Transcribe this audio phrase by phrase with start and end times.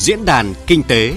[0.00, 1.12] Diễn đàn Kinh tế.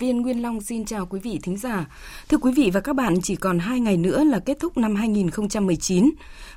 [0.00, 1.86] Viên Nguyên Long xin chào quý vị thính giả.
[2.28, 4.94] Thưa quý vị và các bạn, chỉ còn 2 ngày nữa là kết thúc năm
[4.96, 6.10] 2019.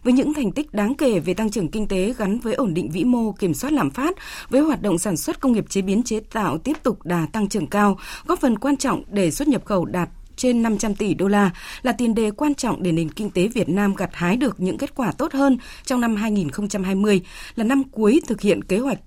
[0.04, 2.91] Với những thành tích đáng kể về tăng trưởng kinh tế gắn với ổn định
[2.91, 4.16] vĩ mô, kiểm soát lạm phát,
[4.50, 7.50] với hoạt động sản xuất công nghiệp chế biến chế tạo tiếp tục đà tăng
[7.50, 11.28] trưởng cao, góp phần quan trọng để xuất nhập khẩu đạt trên 500 tỷ đô
[11.28, 14.59] la là tiền đề quan trọng để nền kinh tế Việt Nam gặt hái được
[14.59, 17.22] những kết quả tốt hơn trong năm 2020,
[17.55, 19.00] là năm cuối thực hiện kế hoạch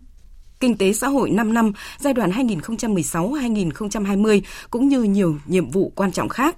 [0.61, 6.13] kinh tế xã hội 5 năm giai đoạn 2016-2020 cũng như nhiều nhiệm vụ quan
[6.13, 6.57] trọng khác.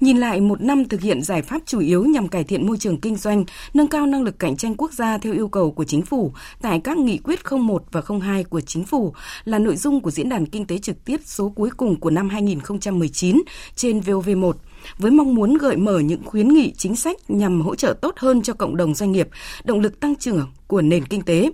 [0.00, 3.00] Nhìn lại một năm thực hiện giải pháp chủ yếu nhằm cải thiện môi trường
[3.00, 6.02] kinh doanh, nâng cao năng lực cạnh tranh quốc gia theo yêu cầu của chính
[6.02, 6.32] phủ
[6.62, 10.28] tại các nghị quyết 01 và 02 của chính phủ là nội dung của diễn
[10.28, 13.42] đàn kinh tế trực tiếp số cuối cùng của năm 2019
[13.76, 14.52] trên VOV1
[14.98, 18.42] với mong muốn gợi mở những khuyến nghị chính sách nhằm hỗ trợ tốt hơn
[18.42, 19.28] cho cộng đồng doanh nghiệp,
[19.64, 21.50] động lực tăng trưởng của nền kinh tế.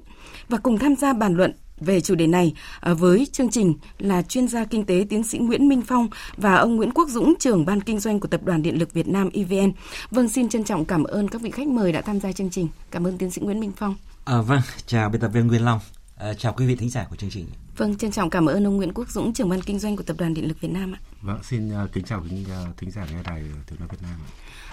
[0.48, 4.22] Và cùng tham gia bàn luận về chủ đề này à, với chương trình là
[4.22, 7.64] chuyên gia kinh tế tiến sĩ Nguyễn Minh Phong và ông Nguyễn Quốc Dũng, trưởng
[7.64, 9.72] ban kinh doanh của Tập đoàn Điện lực Việt Nam EVN.
[10.10, 12.68] Vâng, xin trân trọng cảm ơn các vị khách mời đã tham gia chương trình.
[12.90, 13.96] Cảm ơn tiến sĩ Nguyễn Minh Phong.
[14.24, 15.80] À, vâng, chào biên tập viên Nguyên Long.
[16.16, 17.46] À, chào quý vị thính giả của chương trình.
[17.76, 20.16] Vâng, trân trọng cảm ơn ông Nguyễn Quốc Dũng, trưởng ban kinh doanh của Tập
[20.18, 20.98] đoàn Điện lực Việt Nam ạ.
[21.22, 24.14] Vâng, xin uh, kính chào thính, uh, thính giả nghe đài tiếng nói Việt Nam.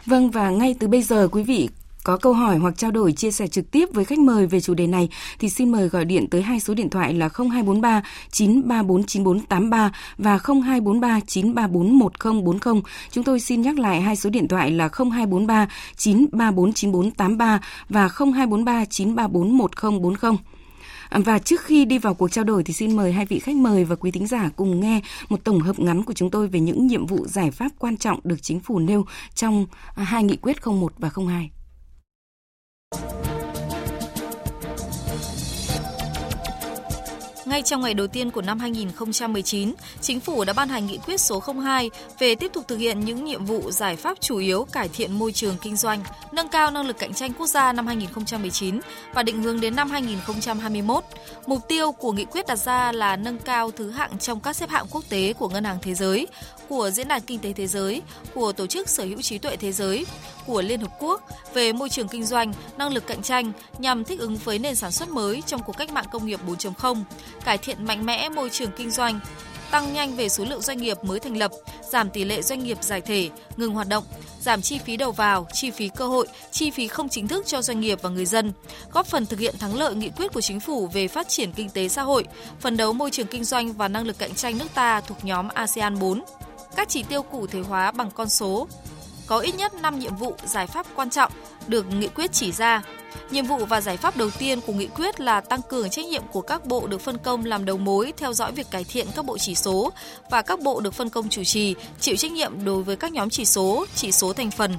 [0.06, 1.70] Vâng và ngay từ bây giờ quý vị
[2.04, 4.74] có câu hỏi hoặc trao đổi chia sẻ trực tiếp với khách mời về chủ
[4.74, 9.04] đề này thì xin mời gọi điện tới hai số điện thoại là 0243 934
[9.04, 12.82] 9483 và 0243 934 1040.
[13.12, 18.86] Chúng tôi xin nhắc lại hai số điện thoại là 0243 934 9483 và 0243
[18.86, 20.38] 934 1040.
[21.12, 23.84] Và trước khi đi vào cuộc trao đổi thì xin mời hai vị khách mời
[23.84, 26.88] và quý thính giả cùng nghe một tổng hợp ngắn của chúng tôi về những
[26.88, 29.06] nhiệm vụ giải pháp quan trọng được chính phủ nêu
[29.36, 31.50] trong à, hai nghị quyết 01 và 02.
[37.50, 41.22] Ngay trong ngày đầu tiên của năm 2019, Chính phủ đã ban hành nghị quyết
[41.22, 41.90] số 02
[42.20, 45.32] về tiếp tục thực hiện những nhiệm vụ giải pháp chủ yếu cải thiện môi
[45.32, 48.80] trường kinh doanh, nâng cao năng lực cạnh tranh quốc gia năm 2019
[49.14, 51.04] và định hướng đến năm 2021.
[51.48, 54.70] Mục tiêu của nghị quyết đặt ra là nâng cao thứ hạng trong các xếp
[54.70, 56.28] hạng quốc tế của Ngân hàng Thế giới,
[56.70, 58.02] của Diễn đàn Kinh tế Thế giới,
[58.34, 60.06] của Tổ chức Sở hữu trí tuệ thế giới,
[60.46, 61.22] của Liên Hợp Quốc
[61.54, 64.92] về môi trường kinh doanh, năng lực cạnh tranh nhằm thích ứng với nền sản
[64.92, 67.04] xuất mới trong cuộc cách mạng công nghiệp 4.0,
[67.46, 69.20] cải thiện mạnh mẽ môi trường kinh doanh,
[69.72, 71.52] tăng nhanh về số lượng doanh nghiệp mới thành lập,
[71.92, 74.04] giảm tỷ lệ doanh nghiệp giải thể, ngừng hoạt động,
[74.40, 77.62] giảm chi phí đầu vào, chi phí cơ hội, chi phí không chính thức cho
[77.62, 78.54] doanh nghiệp và người dân,
[78.92, 81.70] góp phần thực hiện thắng lợi nghị quyết của chính phủ về phát triển kinh
[81.70, 82.26] tế xã hội,
[82.60, 85.48] phấn đấu môi trường kinh doanh và năng lực cạnh tranh nước ta thuộc nhóm
[85.48, 86.22] ASEAN 4
[86.76, 88.68] các chỉ tiêu cụ thể hóa bằng con số.
[89.28, 91.32] Có ít nhất 5 nhiệm vụ giải pháp quan trọng
[91.68, 92.82] được nghị quyết chỉ ra.
[93.32, 96.24] Nhiệm vụ và giải pháp đầu tiên của nghị quyết là tăng cường trách nhiệm
[96.32, 99.26] của các bộ được phân công làm đầu mối theo dõi việc cải thiện các
[99.26, 99.92] bộ chỉ số
[100.32, 103.30] và các bộ được phân công chủ trì chịu trách nhiệm đối với các nhóm
[103.30, 104.74] chỉ số, chỉ số thành phần.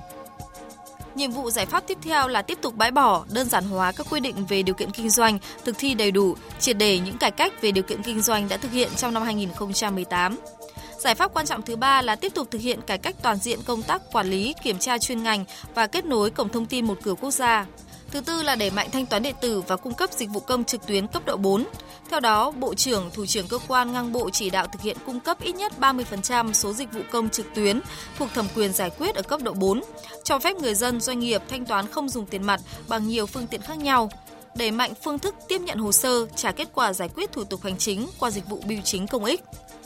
[1.14, 4.06] Nhiệm vụ giải pháp tiếp theo là tiếp tục bãi bỏ, đơn giản hóa các
[4.10, 7.30] quy định về điều kiện kinh doanh, thực thi đầy đủ, triệt đề những cải
[7.30, 10.36] cách về điều kiện kinh doanh đã thực hiện trong năm 2018.
[11.00, 13.58] Giải pháp quan trọng thứ ba là tiếp tục thực hiện cải cách toàn diện
[13.66, 15.44] công tác quản lý, kiểm tra chuyên ngành
[15.74, 17.66] và kết nối cổng thông tin một cửa quốc gia.
[18.10, 20.64] Thứ tư là đẩy mạnh thanh toán điện tử và cung cấp dịch vụ công
[20.64, 21.64] trực tuyến cấp độ 4.
[22.10, 25.20] Theo đó, Bộ trưởng, Thủ trưởng cơ quan ngang bộ chỉ đạo thực hiện cung
[25.20, 27.80] cấp ít nhất 30% số dịch vụ công trực tuyến
[28.18, 29.80] thuộc thẩm quyền giải quyết ở cấp độ 4,
[30.24, 33.46] cho phép người dân, doanh nghiệp thanh toán không dùng tiền mặt bằng nhiều phương
[33.46, 34.10] tiện khác nhau,
[34.54, 37.62] đẩy mạnh phương thức tiếp nhận hồ sơ, trả kết quả giải quyết thủ tục
[37.62, 39.40] hành chính qua dịch vụ bưu chính công ích.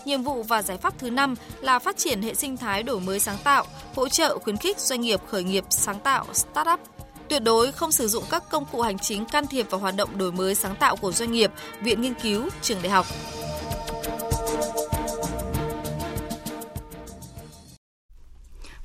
[0.04, 3.20] Nhiệm vụ và giải pháp thứ năm là phát triển hệ sinh thái đổi mới
[3.20, 6.80] sáng tạo, hỗ trợ khuyến khích doanh nghiệp khởi nghiệp sáng tạo, startup.
[7.28, 10.18] Tuyệt đối không sử dụng các công cụ hành chính can thiệp vào hoạt động
[10.18, 11.52] đổi mới sáng tạo của doanh nghiệp,
[11.82, 13.06] viện nghiên cứu, trường đại học.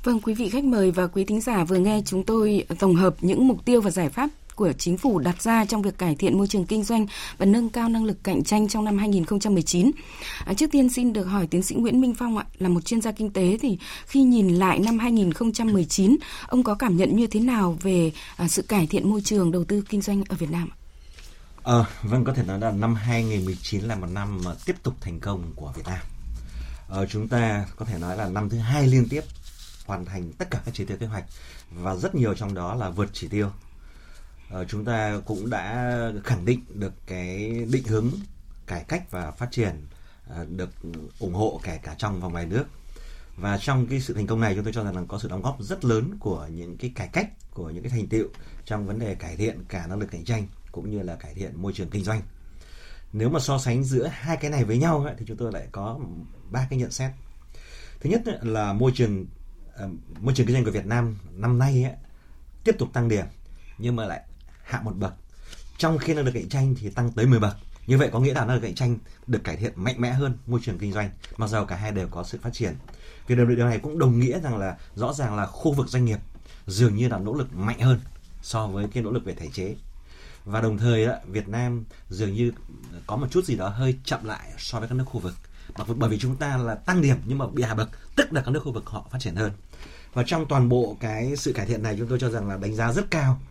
[0.04, 3.16] Vâng, quý vị khách mời và quý thính giả vừa nghe chúng tôi tổng hợp
[3.22, 4.30] những mục tiêu và giải pháp
[4.60, 7.06] của chính phủ đặt ra trong việc cải thiện môi trường kinh doanh
[7.38, 9.92] và nâng cao năng lực cạnh tranh trong năm 2019.
[10.46, 13.02] À, trước tiên xin được hỏi tiến sĩ Nguyễn Minh Phong ạ, là một chuyên
[13.02, 16.18] gia kinh tế thì khi nhìn lại năm 2019,
[16.48, 19.64] ông có cảm nhận như thế nào về à, sự cải thiện môi trường đầu
[19.64, 20.70] tư kinh doanh ở Việt Nam?
[21.64, 25.20] À, vâng có thể nói là năm 2019 là một năm mà tiếp tục thành
[25.20, 26.00] công của Việt Nam.
[26.90, 29.22] À, chúng ta có thể nói là năm thứ hai liên tiếp
[29.86, 31.24] hoàn thành tất cả các chỉ tiêu kế hoạch
[31.72, 33.50] và rất nhiều trong đó là vượt chỉ tiêu
[34.50, 35.94] Ờ, chúng ta cũng đã
[36.24, 38.10] khẳng định được cái định hướng
[38.68, 39.88] cải cách và phát triển
[40.28, 40.69] ờ, được
[41.19, 42.66] ủng hộ kể cả trong và ngoài nước.
[43.38, 45.42] Và trong cái sự thành công này chúng tôi cho rằng là có sự đóng
[45.42, 48.28] góp rất lớn của những cái cải cách của những cái thành tựu
[48.66, 51.62] trong vấn đề cải thiện cả năng lực cạnh tranh cũng như là cải thiện
[51.62, 52.22] môi trường kinh doanh.
[53.13, 55.68] Nếu mà so sánh giữa hai cái này với nhau ấy, thì chúng tôi lại
[55.72, 56.00] có
[56.51, 57.12] ba cái nhận xét.
[58.00, 59.25] Thứ nhất là môi trường
[59.74, 61.94] ờ, môi trường kinh doanh của Việt Nam năm nay ấy,
[62.63, 63.25] tiếp tục tăng điểm
[63.78, 64.22] nhưng mà lại
[64.69, 65.13] hạ một bậc.
[65.77, 67.57] Trong khi năng lực cạnh tranh thì tăng tới 10 bậc.
[67.88, 70.38] Như vậy có nghĩa là năng lực cạnh tranh được cải thiện mạnh mẽ hơn
[70.48, 72.75] môi trường kinh doanh mặc dù cả hai đều có sự phát triển.
[73.27, 76.19] Vì điều này cũng đồng nghĩa rằng là rõ ràng là khu vực doanh nghiệp
[76.68, 78.00] dường như là nỗ lực mạnh hơn
[78.42, 79.75] so với cái nỗ lực về thể chế.
[80.45, 82.51] Và đồng thời đó, Việt Nam dường như
[83.07, 85.33] có một chút gì đó hơi chậm lại so với các nước khu vực.
[85.95, 88.51] Bởi vì chúng ta là tăng điểm nhưng mà bị hạ bậc tức là các
[88.51, 89.51] nước khu vực họ phát triển hơn.
[90.13, 92.75] Và trong toàn bộ cái sự cải thiện này chúng tôi cho rằng là đánh
[92.75, 93.42] giá rất cao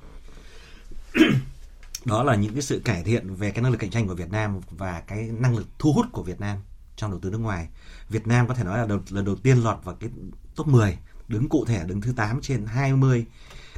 [2.05, 4.31] đó là những cái sự cải thiện về cái năng lực cạnh tranh của Việt
[4.31, 6.59] Nam và cái năng lực thu hút của Việt Nam
[6.97, 7.69] trong đầu tư nước ngoài.
[8.09, 10.11] Việt Nam có thể nói là đầu, lần đầu tiên lọt vào cái
[10.56, 10.99] top 10,
[11.29, 13.26] đứng cụ thể đứng thứ 8 trên 20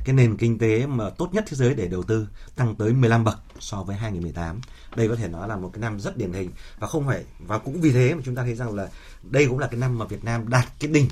[0.04, 3.24] cái nền kinh tế mà tốt nhất thế giới để đầu tư tăng tới 15
[3.24, 4.60] bậc so với 2018.
[4.96, 7.58] Đây có thể nói là một cái năm rất điển hình và không phải và
[7.58, 8.88] cũng vì thế mà chúng ta thấy rằng là
[9.22, 11.08] đây cũng là cái năm mà Việt Nam đạt cái đỉnh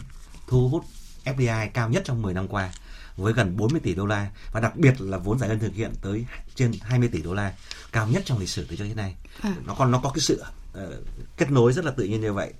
[0.47, 0.85] thu hút
[1.25, 2.73] FDI cao nhất trong 10 năm qua
[3.19, 5.93] với gần 40 tỷ đô la và đặc biệt là vốn giải ngân thực hiện
[6.03, 7.53] tới trên 20 tỷ đô la
[7.93, 9.15] cao nhất trong lịch sử từ trước đến nay.
[9.43, 9.55] À.
[9.67, 10.43] Nó còn nó có cái sự
[10.85, 10.95] uh,
[11.37, 12.53] kết nối rất là tự nhiên như vậy.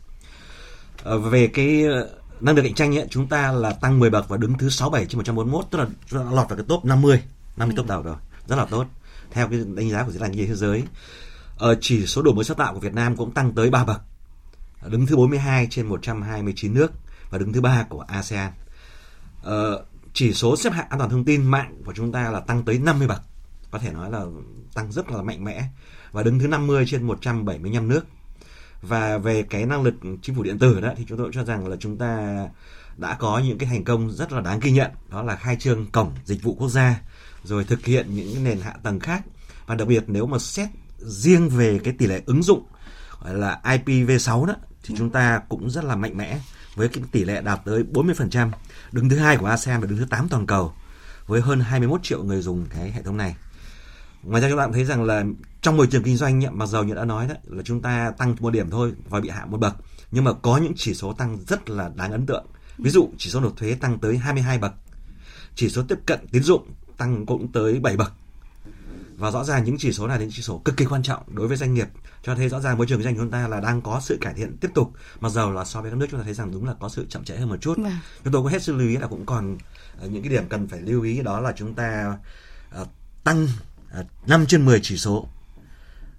[1.15, 4.29] Uh, về cái uh, năng lực cạnh tranh ấy, chúng ta là tăng 10 bậc
[4.29, 7.23] và đứng thứ 67 trên 141 tức là lọt vào cái top 50,
[7.57, 7.77] 50 ừ.
[7.77, 8.17] top đầu rồi.
[8.49, 8.87] Rất là tốt.
[9.31, 10.83] Theo cái đánh giá của diễn đàn kinh tế thế giới.
[11.57, 14.01] Ở chỉ số đổi mới sáng tạo của Việt Nam cũng tăng tới 3 bậc.
[14.87, 16.93] Đứng thứ 42 trên 129 nước
[17.31, 18.53] và đứng thứ ba của ASEAN.
[19.43, 19.85] Ờ,
[20.19, 22.79] chỉ số xếp hạng an toàn thông tin mạng của chúng ta là tăng tới
[22.79, 23.23] 50 bậc.
[23.71, 24.25] Có thể nói là
[24.75, 25.65] tăng rất là mạnh mẽ
[26.13, 28.07] và đứng thứ 50 trên 175 nước.
[28.83, 31.69] Và về cái năng lực chính phủ điện tử đó thì chúng tôi cho rằng
[31.69, 32.39] là chúng ta
[32.97, 35.87] đã có những cái thành công rất là đáng ghi nhận đó là khai trương
[35.91, 37.01] cổng dịch vụ quốc gia
[37.45, 39.23] rồi thực hiện những nền hạ tầng khác
[39.67, 40.69] và đặc biệt nếu mà xét
[40.99, 42.63] riêng về cái tỷ lệ ứng dụng
[43.21, 46.39] gọi là IPv6 đó thì chúng ta cũng rất là mạnh mẽ
[46.79, 48.51] với cái tỷ lệ đạt tới 40%,
[48.93, 50.73] đứng thứ hai của ASEAN và đứng thứ 8 toàn cầu
[51.27, 53.37] với hơn 21 triệu người dùng cái hệ thống này.
[54.23, 55.25] Ngoài ra các bạn thấy rằng là
[55.63, 58.37] trong môi trường kinh doanh mặc dầu như đã nói đó là chúng ta tăng
[58.41, 59.75] một điểm thôi và bị hạ một bậc,
[60.11, 62.47] nhưng mà có những chỉ số tăng rất là đáng ấn tượng.
[62.79, 64.73] Ví dụ chỉ số nộp thuế tăng tới 22 bậc,
[65.55, 68.13] chỉ số tiếp cận tín dụng tăng cũng tới 7 bậc
[69.19, 71.23] và rõ ràng những chỉ số này là những chỉ số cực kỳ quan trọng
[71.35, 71.89] đối với doanh nghiệp.
[72.23, 74.19] Cho thấy rõ ràng môi trường kinh doanh của chúng ta là đang có sự
[74.21, 74.93] cải thiện tiếp tục.
[75.21, 77.07] Mặc dầu là so với các nước chúng ta thấy rằng đúng là có sự
[77.09, 77.79] chậm trễ hơn một chút.
[77.79, 77.93] Vâng.
[78.25, 79.55] chúng tôi có hết sức lưu ý là cũng còn
[80.05, 82.19] uh, những cái điểm cần phải lưu ý đó là chúng ta
[82.83, 82.89] uh,
[83.25, 83.49] tăng
[84.01, 85.29] uh, 5 trên 10 chỉ số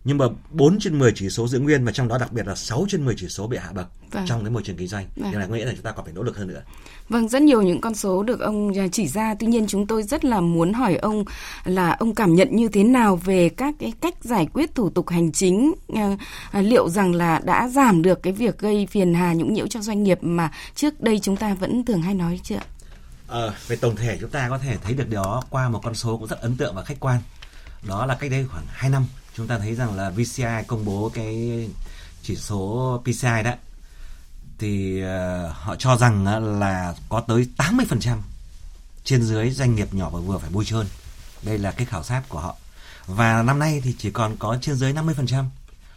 [0.03, 2.55] nhưng mà 4 trên 10 chỉ số giữ nguyên và trong đó đặc biệt là
[2.55, 4.25] 6 trên 10 chỉ số bị hạ bậc vâng.
[4.27, 5.05] trong cái môi trường kinh doanh.
[5.15, 5.31] Vâng.
[5.31, 6.61] Điều này có nghĩa là chúng ta còn phải nỗ lực hơn nữa.
[7.09, 9.35] Vâng, rất nhiều những con số được ông chỉ ra.
[9.39, 11.25] Tuy nhiên chúng tôi rất là muốn hỏi ông
[11.65, 15.09] là ông cảm nhận như thế nào về các cái cách giải quyết thủ tục
[15.09, 16.17] hành chính à,
[16.51, 19.81] à, liệu rằng là đã giảm được cái việc gây phiền hà nhũng nhiễu cho
[19.81, 22.59] doanh nghiệp mà trước đây chúng ta vẫn thường hay nói chưa?
[23.27, 26.17] À, về tổng thể chúng ta có thể thấy được đó qua một con số
[26.17, 27.19] cũng rất ấn tượng và khách quan.
[27.87, 29.05] Đó là cách đây khoảng 2 năm
[29.39, 31.69] chúng ta thấy rằng là VCI công bố cái
[32.23, 33.51] chỉ số PCI đó
[34.57, 38.17] thì uh, họ cho rằng uh, là có tới 80%
[39.03, 40.87] trên dưới doanh nghiệp nhỏ và vừa phải bôi trơn.
[41.43, 42.55] Đây là cái khảo sát của họ.
[43.05, 45.43] Và năm nay thì chỉ còn có trên dưới 50%.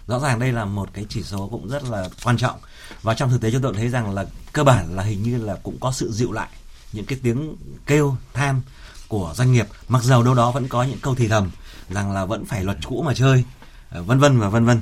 [0.07, 2.61] Rõ ràng đây là một cái chỉ số cũng rất là quan trọng.
[3.03, 5.57] Và trong thực tế chúng tôi thấy rằng là cơ bản là hình như là
[5.63, 6.49] cũng có sự dịu lại
[6.93, 7.57] những cái tiếng
[7.87, 8.61] kêu than
[9.09, 11.51] của doanh nghiệp mặc dầu đâu đó vẫn có những câu thì thầm
[11.91, 13.45] rằng là vẫn phải luật cũ mà chơi.
[13.91, 14.81] Ờ, vân vân và vân vân.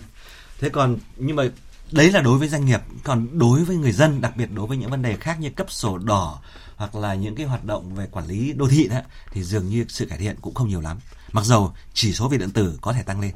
[0.61, 1.45] Thế còn, nhưng mà
[1.93, 2.81] đấy là đối với doanh nghiệp.
[3.05, 5.71] Còn đối với người dân, đặc biệt đối với những vấn đề khác như cấp
[5.71, 6.41] sổ đỏ
[6.77, 9.01] hoặc là những cái hoạt động về quản lý đô thị đó,
[9.33, 10.99] thì dường như sự cải thiện cũng không nhiều lắm.
[11.33, 13.33] Mặc dầu chỉ số về điện tử có thể tăng lên.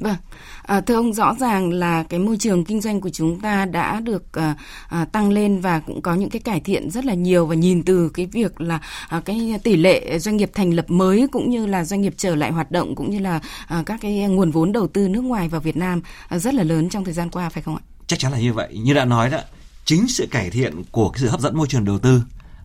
[0.00, 0.16] Vâng,
[0.62, 4.00] à, thưa ông rõ ràng là cái môi trường kinh doanh của chúng ta đã
[4.00, 4.54] được à,
[4.88, 7.82] à, tăng lên và cũng có những cái cải thiện rất là nhiều và nhìn
[7.82, 11.66] từ cái việc là à, cái tỷ lệ doanh nghiệp thành lập mới cũng như
[11.66, 14.72] là doanh nghiệp trở lại hoạt động cũng như là à, các cái nguồn vốn
[14.72, 17.48] đầu tư nước ngoài vào Việt Nam à, rất là lớn trong thời gian qua
[17.48, 17.82] phải không ạ?
[18.06, 18.78] Chắc chắn là như vậy.
[18.82, 19.38] Như đã nói đó,
[19.84, 22.22] chính sự cải thiện của cái sự hấp dẫn môi trường đầu tư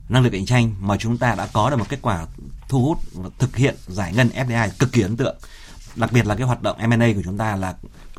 [0.10, 2.26] năng lực cạnh tranh mà chúng ta đã có được một kết quả
[2.70, 5.36] thu hút và thực hiện giải ngân FDI cực kỳ ấn tượng
[5.96, 7.76] đặc biệt là cái hoạt động M&A của chúng ta là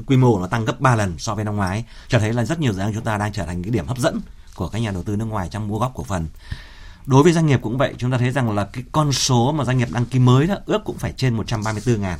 [0.06, 2.60] quy mô nó tăng gấp 3 lần so với năm ngoái, cho thấy là rất
[2.60, 4.20] nhiều dự án chúng ta đang trở thành cái điểm hấp dẫn
[4.54, 6.28] của các nhà đầu tư nước ngoài trong mua góp cổ phần
[7.06, 9.64] đối với doanh nghiệp cũng vậy, chúng ta thấy rằng là cái con số mà
[9.64, 12.18] doanh nghiệp đăng ký mới đó ước cũng phải trên 134 ngàn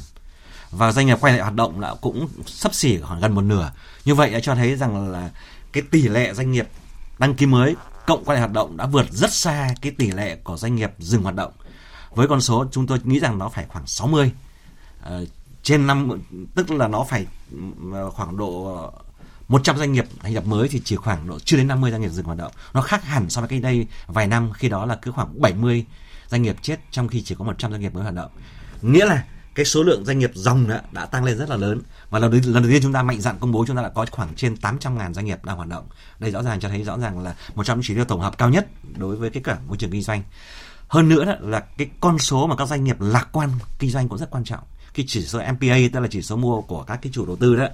[0.71, 3.73] và doanh nghiệp quay lại hoạt động là cũng sấp xỉ khoảng gần một nửa.
[4.05, 5.31] Như vậy đã cho thấy rằng là
[5.73, 6.69] cái tỷ lệ doanh nghiệp
[7.19, 10.37] đăng ký mới cộng quay lại hoạt động đã vượt rất xa cái tỷ lệ
[10.45, 11.53] của doanh nghiệp dừng hoạt động.
[12.11, 14.33] Với con số chúng tôi nghĩ rằng nó phải khoảng 60
[15.67, 16.09] trên năm
[16.55, 17.59] tức là nó phải ừ,
[17.93, 18.91] ờ, khoảng độ ờ,
[19.49, 22.09] 100 doanh nghiệp thành lập mới thì chỉ khoảng độ chưa đến 50 doanh nghiệp
[22.09, 22.53] dừng hoạt động.
[22.75, 25.85] Nó khác hẳn so với cách đây vài năm khi đó là cứ khoảng 70
[26.29, 28.31] doanh nghiệp chết trong khi chỉ có 100 doanh nghiệp mới hoạt động.
[28.83, 31.81] Nghĩa là cái số lượng doanh nghiệp dòng đã, đã tăng lên rất là lớn
[32.11, 33.89] và lần đầu, lần đầu tiên chúng ta mạnh dạn công bố chúng ta đã
[33.89, 35.85] có khoảng trên 800 ngàn doanh nghiệp đang hoạt động.
[36.19, 38.39] Đây rõ ràng cho thấy rõ ràng là một trong những chỉ tiêu tổng hợp
[38.39, 40.23] cao nhất đối với cái cả môi trường kinh doanh.
[40.89, 44.19] Hơn nữa là cái con số mà các doanh nghiệp lạc quan kinh doanh cũng
[44.19, 44.65] rất quan trọng.
[44.97, 47.57] Cái chỉ số MPA tức là chỉ số mua của các cái chủ đầu tư
[47.57, 47.67] đó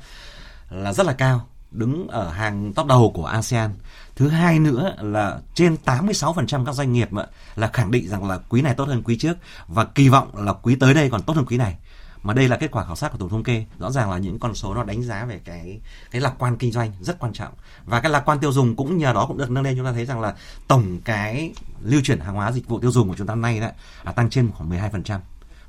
[0.70, 3.70] là rất là cao đứng ở hàng top đầu của ASEAN.
[4.16, 7.08] Thứ hai nữa là trên 86% các doanh nghiệp
[7.56, 9.36] là khẳng định rằng là quý này tốt hơn quý trước
[9.66, 11.76] và kỳ vọng là quý tới đây còn tốt hơn quý này.
[12.22, 14.38] Mà đây là kết quả khảo sát của tổng thống kê, rõ ràng là những
[14.38, 17.52] con số nó đánh giá về cái cái lạc quan kinh doanh rất quan trọng.
[17.84, 19.92] Và cái lạc quan tiêu dùng cũng nhờ đó cũng được nâng lên chúng ta
[19.92, 20.34] thấy rằng là
[20.68, 21.52] tổng cái
[21.82, 23.68] lưu chuyển hàng hóa dịch vụ tiêu dùng của chúng ta nay đó
[24.04, 25.18] là tăng trên khoảng 12%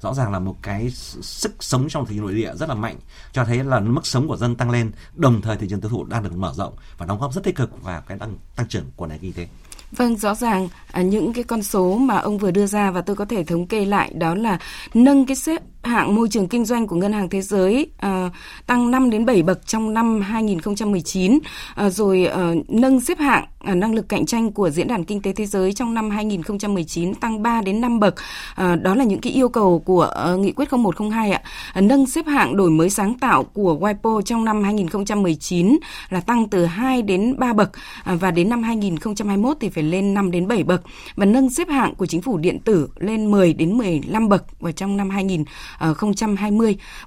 [0.04, 0.90] rõ ràng là một cái
[1.22, 2.96] sức sống trong thị trường nội địa rất là mạnh
[3.32, 6.04] cho thấy là mức sống của dân tăng lên đồng thời thị trường tiêu thụ
[6.04, 8.86] đang được mở rộng và đóng góp rất tích cực vào cái tăng tăng trưởng
[8.96, 9.48] của nền kinh tế.
[9.92, 13.16] Vâng, rõ ràng à, những cái con số mà ông vừa đưa ra và tôi
[13.16, 14.60] có thể thống kê lại đó là
[14.94, 18.30] nâng cái xếp hạng môi trường kinh doanh của Ngân hàng Thế giới à,
[18.68, 21.40] tăng 5 đến 7 bậc trong năm 2019, à,
[21.76, 25.22] ờ, rồi à, nâng xếp hạng à, năng lực cạnh tranh của Diễn đàn Kinh
[25.22, 28.16] tế Thế giới trong năm 2019 tăng 3 đến 5 bậc.
[28.56, 31.42] À, đó là những cái yêu cầu của à, Nghị quyết 0102 ạ.
[31.74, 35.78] À, nâng xếp hạng đổi mới sáng tạo của WIPO trong năm 2019
[36.10, 37.70] là tăng từ 2 đến 3 bậc
[38.04, 40.82] à, và đến năm 2021 thì phải lên 5 đến 7 bậc
[41.16, 44.72] và nâng xếp hạng của chính phủ điện tử lên 10 đến 15 bậc vào
[44.72, 45.46] trong năm 2020.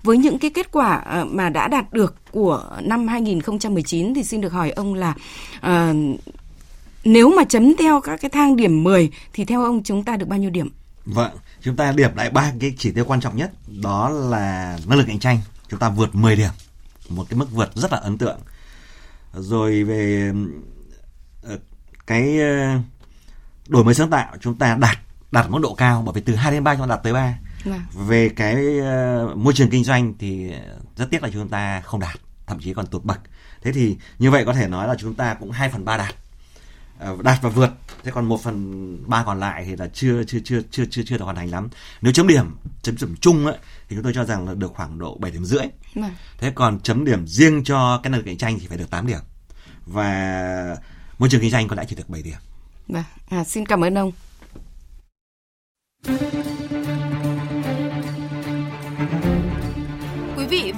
[0.03, 4.41] Với những cái kết quả ờ, mà đã đạt được của năm 2019 thì xin
[4.41, 5.15] được hỏi ông là
[5.61, 5.95] ờ,
[7.05, 10.29] nếu mà chấm theo các cái thang điểm 10 thì theo ông chúng ta được
[10.29, 10.71] bao nhiêu điểm?
[11.05, 11.31] Vâng,
[11.61, 13.51] chúng ta điểm lại ba cái chỉ tiêu quan trọng nhất
[13.83, 15.39] đó là năng lực cạnh tranh.
[15.69, 16.51] Chúng ta vượt 10 điểm
[17.09, 18.39] một cái mức vượt rất là ấn tượng.
[19.35, 20.33] Rồi về
[21.43, 21.59] ờ,
[22.07, 22.39] cái
[23.69, 24.99] đổi mới sáng tạo chúng ta đạt
[25.33, 27.35] đạt mức độ cao bởi vì từ 2 đến 3 chúng ta đạt tới 3
[27.67, 28.07] Vâng.
[28.09, 30.53] về cái uh, môi trường kinh doanh thì
[30.97, 33.21] rất tiếc là chúng ta không đạt thậm chí còn tụt bậc.
[33.63, 36.15] Thế thì như vậy có thể nói là chúng ta cũng 2 phần 3 đạt.
[37.13, 37.71] Uh, đạt và vượt.
[38.05, 41.19] Thế còn 1 phần 3 còn lại thì là chưa chưa chưa chưa chưa chưa
[41.19, 41.69] được hoàn thành lắm.
[42.01, 43.57] Nếu chấm điểm chấm điểm chung ấy,
[43.89, 45.65] thì chúng tôi cho rằng là được khoảng độ 7 điểm rưỡi.
[45.95, 46.15] Vâng.
[46.39, 49.07] thế còn chấm điểm riêng cho cái năng lực cạnh tranh thì phải được 8
[49.07, 49.21] điểm.
[49.87, 50.77] Và
[51.19, 52.39] môi trường kinh doanh có lẽ chỉ được 7 điểm.
[52.89, 53.05] Vâng.
[53.29, 54.13] À, xin cảm ơn ông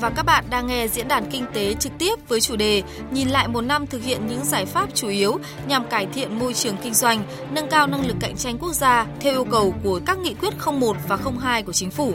[0.01, 3.29] và các bạn đang nghe diễn đàn kinh tế trực tiếp với chủ đề Nhìn
[3.29, 6.77] lại một năm thực hiện những giải pháp chủ yếu nhằm cải thiện môi trường
[6.83, 10.19] kinh doanh, nâng cao năng lực cạnh tranh quốc gia theo yêu cầu của các
[10.19, 12.13] nghị quyết 01 và 02 của chính phủ.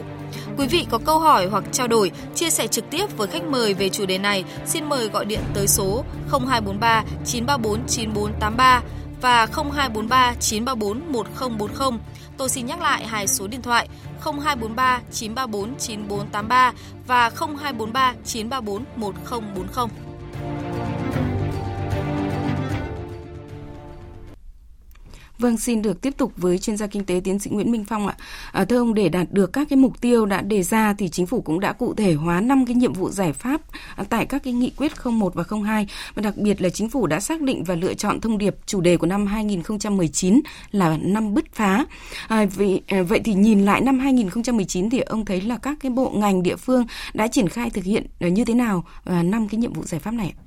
[0.58, 3.74] Quý vị có câu hỏi hoặc trao đổi, chia sẻ trực tiếp với khách mời
[3.74, 8.82] về chủ đề này, xin mời gọi điện tới số 0243 934 9483
[9.20, 11.98] và 0243 934 1040.
[12.36, 13.88] Tôi xin nhắc lại hai số điện thoại
[14.24, 16.72] 0243 934 9483
[17.06, 19.88] và 0243 934 1040.
[25.38, 28.06] Vâng, xin được tiếp tục với chuyên gia kinh tế tiến sĩ Nguyễn Minh Phong
[28.06, 28.16] ạ.
[28.52, 31.26] À, thưa ông, để đạt được các cái mục tiêu đã đề ra thì chính
[31.26, 33.60] phủ cũng đã cụ thể hóa năm cái nhiệm vụ giải pháp
[33.96, 37.06] à, tại các cái nghị quyết 01 và 02 và đặc biệt là chính phủ
[37.06, 41.34] đã xác định và lựa chọn thông điệp chủ đề của năm 2019 là năm
[41.34, 41.84] bứt phá.
[42.28, 45.90] À, vì, à, vậy thì nhìn lại năm 2019 thì ông thấy là các cái
[45.90, 49.48] bộ ngành địa phương đã triển khai thực hiện à, như thế nào à, năm
[49.48, 50.43] cái nhiệm vụ giải pháp này ạ?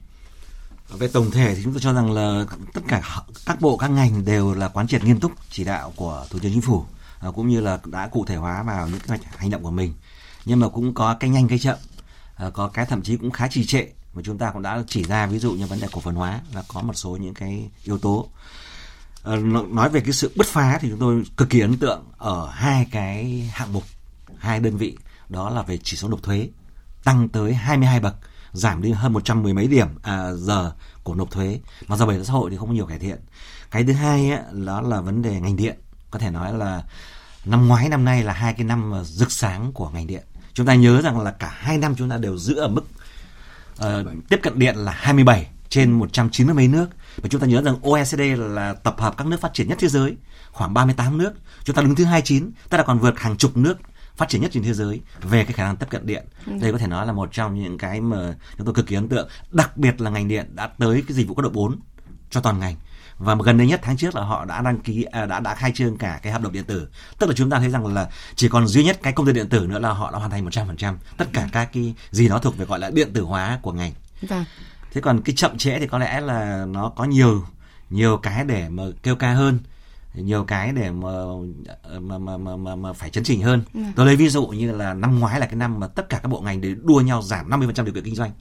[0.89, 3.01] Về tổng thể thì chúng tôi cho rằng là tất cả
[3.45, 6.51] các bộ, các ngành đều là quán triệt nghiêm túc chỉ đạo của thủ tướng
[6.51, 6.85] chính phủ
[7.19, 9.93] à, cũng như là đã cụ thể hóa vào những cái hành động của mình.
[10.45, 11.77] Nhưng mà cũng có cái nhanh, cái chậm
[12.35, 15.03] à, có cái thậm chí cũng khá trì trệ, mà chúng ta cũng đã chỉ
[15.03, 17.69] ra ví dụ như vấn đề cổ phần hóa là có một số những cái
[17.83, 18.29] yếu tố.
[19.23, 19.35] À,
[19.69, 22.87] nói về cái sự bứt phá thì chúng tôi cực kỳ ấn tượng ở hai
[22.91, 23.83] cái hạng mục,
[24.37, 24.97] hai đơn vị,
[25.29, 26.49] đó là về chỉ số nộp thuế,
[27.03, 28.15] tăng tới 22 bậc
[28.53, 30.71] giảm đi hơn 110 mấy điểm à, giờ
[31.03, 31.59] của nộp thuế.
[31.87, 33.19] Mà do bảo hiểm xã hội thì không có nhiều cải thiện.
[33.71, 35.75] Cái thứ hai ấy, đó là vấn đề ngành điện.
[36.11, 36.83] Có thể nói là
[37.45, 40.23] năm ngoái năm nay là hai cái năm rực sáng của ngành điện.
[40.53, 42.85] Chúng ta nhớ rằng là cả hai năm chúng ta đều giữ ở mức
[43.81, 43.87] uh,
[44.29, 46.87] tiếp cận điện là 27 trên 190 mấy nước.
[47.17, 49.87] Và chúng ta nhớ rằng OECD là tập hợp các nước phát triển nhất thế
[49.87, 50.15] giới
[50.51, 51.31] khoảng 38 nước.
[51.63, 53.77] Chúng ta đứng thứ 29 tức là còn vượt hàng chục nước
[54.17, 56.25] phát triển nhất trên thế giới về cái khả năng tiếp cận điện.
[56.45, 56.53] Ừ.
[56.61, 59.09] Đây có thể nói là một trong những cái mà chúng tôi cực kỳ ấn
[59.09, 61.79] tượng, đặc biệt là ngành điện đã tới cái dịch vụ cấp độ 4
[62.29, 62.75] cho toàn ngành
[63.19, 65.71] và gần đây nhất tháng trước là họ đã đăng ký à, đã đã khai
[65.75, 66.87] trương cả cái hợp đồng điện tử
[67.19, 69.49] tức là chúng ta thấy rằng là chỉ còn duy nhất cái công ty điện
[69.49, 72.57] tử nữa là họ đã hoàn thành 100% tất cả các cái gì nó thuộc
[72.57, 74.45] về gọi là điện tử hóa của ngành vâng.
[74.93, 77.45] thế còn cái chậm trễ thì có lẽ là nó có nhiều
[77.89, 79.59] nhiều cái để mà kêu ca hơn
[80.23, 81.09] nhiều cái để mà
[81.99, 83.63] mà mà mà, mà, mà phải chấn chỉnh hơn.
[83.73, 83.79] Ừ.
[83.95, 86.27] Tôi lấy ví dụ như là năm ngoái là cái năm mà tất cả các
[86.27, 88.31] bộ ngành đều đua nhau giảm 50% điều kiện kinh doanh.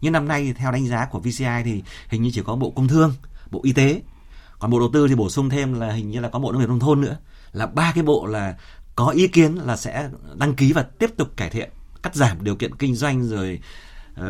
[0.00, 2.88] Nhưng năm nay theo đánh giá của VCI thì hình như chỉ có Bộ Công
[2.88, 3.12] Thương,
[3.50, 4.02] Bộ Y tế
[4.58, 6.60] còn bộ đầu tư thì bổ sung thêm là hình như là có bộ nông
[6.60, 7.16] nghiệp nông thôn nữa
[7.52, 8.56] là ba cái bộ là
[8.94, 11.70] có ý kiến là sẽ đăng ký và tiếp tục cải thiện
[12.02, 13.60] cắt giảm điều kiện kinh doanh rồi
[14.20, 14.26] uh,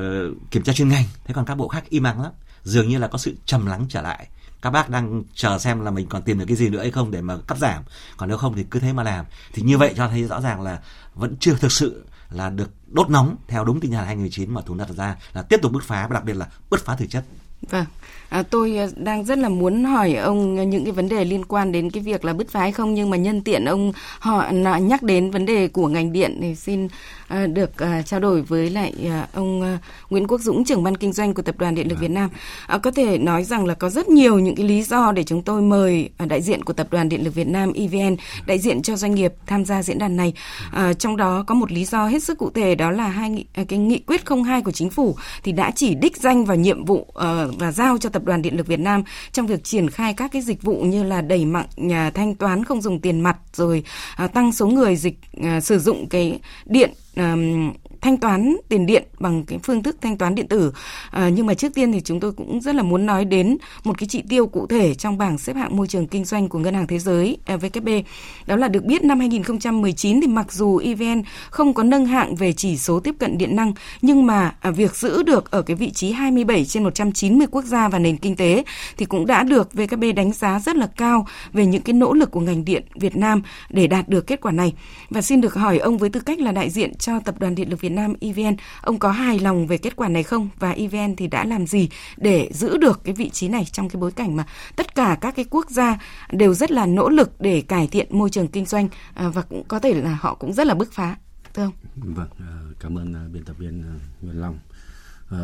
[0.51, 3.09] kiểm tra chuyên ngành thế còn các bộ khác im lặng lắm dường như là
[3.09, 4.29] có sự trầm lắng trở lại
[4.63, 7.11] các bác đang chờ xem là mình còn tìm được cái gì nữa hay không
[7.11, 7.83] để mà cắt giảm.
[8.17, 9.25] Còn nếu không thì cứ thế mà làm.
[9.53, 10.81] Thì như vậy cho thấy rõ ràng là
[11.15, 14.75] vẫn chưa thực sự là được đốt nóng theo đúng tinh thần 2019 mà thủ
[14.75, 17.25] đặt ra là tiếp tục bứt phá và đặc biệt là bứt phá thực chất.
[17.71, 17.87] Vâng,
[18.29, 21.73] à, tôi à, đang rất là muốn hỏi ông những cái vấn đề liên quan
[21.73, 25.03] đến cái việc là bứt phá hay không nhưng mà nhân tiện ông họ nhắc
[25.03, 26.89] đến vấn đề của ngành điện thì xin
[27.29, 29.79] à, được à, trao đổi với lại à, ông à,
[30.11, 32.03] Nguyễn Quốc Dũng trưởng ban kinh doanh của tập đoàn Điện lực vâng.
[32.03, 32.31] Việt Nam.
[32.67, 35.43] À, có thể nói rằng là có rất nhiều những cái lý do để chúng
[35.43, 38.17] tôi mời à, đại diện của tập đoàn Điện lực Việt Nam EVN
[38.47, 40.33] đại diện cho doanh nghiệp tham gia diễn đàn này.
[40.73, 43.65] À, trong đó có một lý do hết sức cụ thể đó là hai à,
[43.69, 47.07] cái nghị quyết 02 của chính phủ thì đã chỉ đích danh vào nhiệm vụ
[47.15, 50.33] à, và giao cho tập đoàn Điện lực Việt Nam trong việc triển khai các
[50.33, 53.83] cái dịch vụ như là đẩy mạnh nhà thanh toán không dùng tiền mặt rồi
[54.17, 59.05] à, tăng số người dịch à, sử dụng cái điện um, thanh toán tiền điện
[59.19, 60.73] bằng cái phương thức thanh toán điện tử.
[61.11, 63.99] À, nhưng mà trước tiên thì chúng tôi cũng rất là muốn nói đến một
[63.99, 66.75] cái chỉ tiêu cụ thể trong bảng xếp hạng môi trường kinh doanh của Ngân
[66.75, 68.03] hàng Thế giới à, WB.
[68.47, 72.53] Đó là được biết năm 2019 thì mặc dù EVN không có nâng hạng về
[72.53, 75.91] chỉ số tiếp cận điện năng nhưng mà à, việc giữ được ở cái vị
[75.91, 78.65] trí 27 trên 190 quốc gia và nền kinh tế
[78.97, 82.31] thì cũng đã được WB đánh giá rất là cao về những cái nỗ lực
[82.31, 84.73] của ngành điện Việt Nam để đạt được kết quả này.
[85.11, 87.71] Và xin được hỏi ông với tư cách là đại diện cho Tập đoàn Điện
[87.71, 90.49] lực Việt Nam EVN, ông có hài lòng về kết quả này không?
[90.59, 94.01] Và EVN thì đã làm gì để giữ được cái vị trí này trong cái
[94.01, 95.99] bối cảnh mà tất cả các cái quốc gia
[96.33, 99.65] đều rất là nỗ lực để cải thiện môi trường kinh doanh à, và cũng
[99.69, 101.17] có thể là họ cũng rất là bứt phá,
[101.55, 101.73] thưa ông?
[101.97, 103.85] Vâng, à, cảm ơn à, biên tập viên
[104.23, 104.59] Nguyễn Long.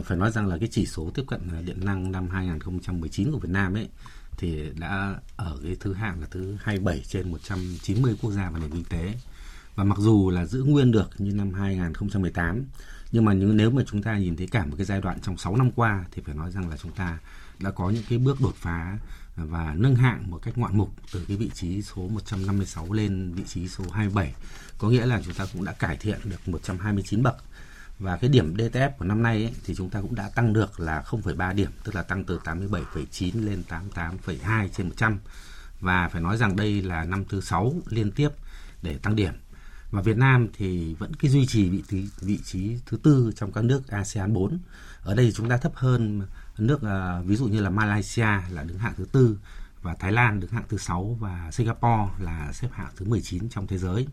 [0.05, 3.51] Phải nói rằng là cái chỉ số tiếp cận điện năng năm 2019 của Việt
[3.51, 3.89] Nam ấy
[4.39, 8.71] thì đã ở cái thứ hạng là thứ 27 trên 190 quốc gia và nền
[8.71, 9.15] kinh tế
[9.75, 12.65] và mặc dù là giữ nguyên được như năm 2018
[13.13, 15.57] nhưng mà nếu mà chúng ta nhìn thấy cả một cái giai đoạn trong 6
[15.57, 17.19] năm qua thì phải nói rằng là chúng ta
[17.59, 18.99] đã có những cái bước đột phá
[19.37, 23.43] và nâng hạng một cách ngoạn mục từ cái vị trí số 156 lên vị
[23.47, 24.35] trí số 27
[24.79, 27.37] có nghĩa là chúng ta cũng đã cải thiện được 129 bậc.
[27.99, 30.81] Và cái điểm DTF của năm nay ấy, thì chúng ta cũng đã tăng được
[30.81, 35.19] là 0,3 điểm tức là tăng từ 87,9 lên 88,2 trên 100
[35.81, 38.29] và phải nói rằng đây là năm thứ sáu liên tiếp
[38.83, 39.33] để tăng điểm
[39.93, 43.53] mà Việt Nam thì vẫn cái duy trì vị trí, vị trí thứ tư trong
[43.53, 44.59] các nước ASEAN 4.
[45.03, 46.23] Ở đây chúng ta thấp hơn
[46.59, 49.39] nước uh, ví dụ như là Malaysia là đứng hạng thứ tư
[49.83, 53.67] và Thái Lan đứng hạng thứ sáu và Singapore là xếp hạng thứ 19 trong
[53.67, 54.07] thế giới.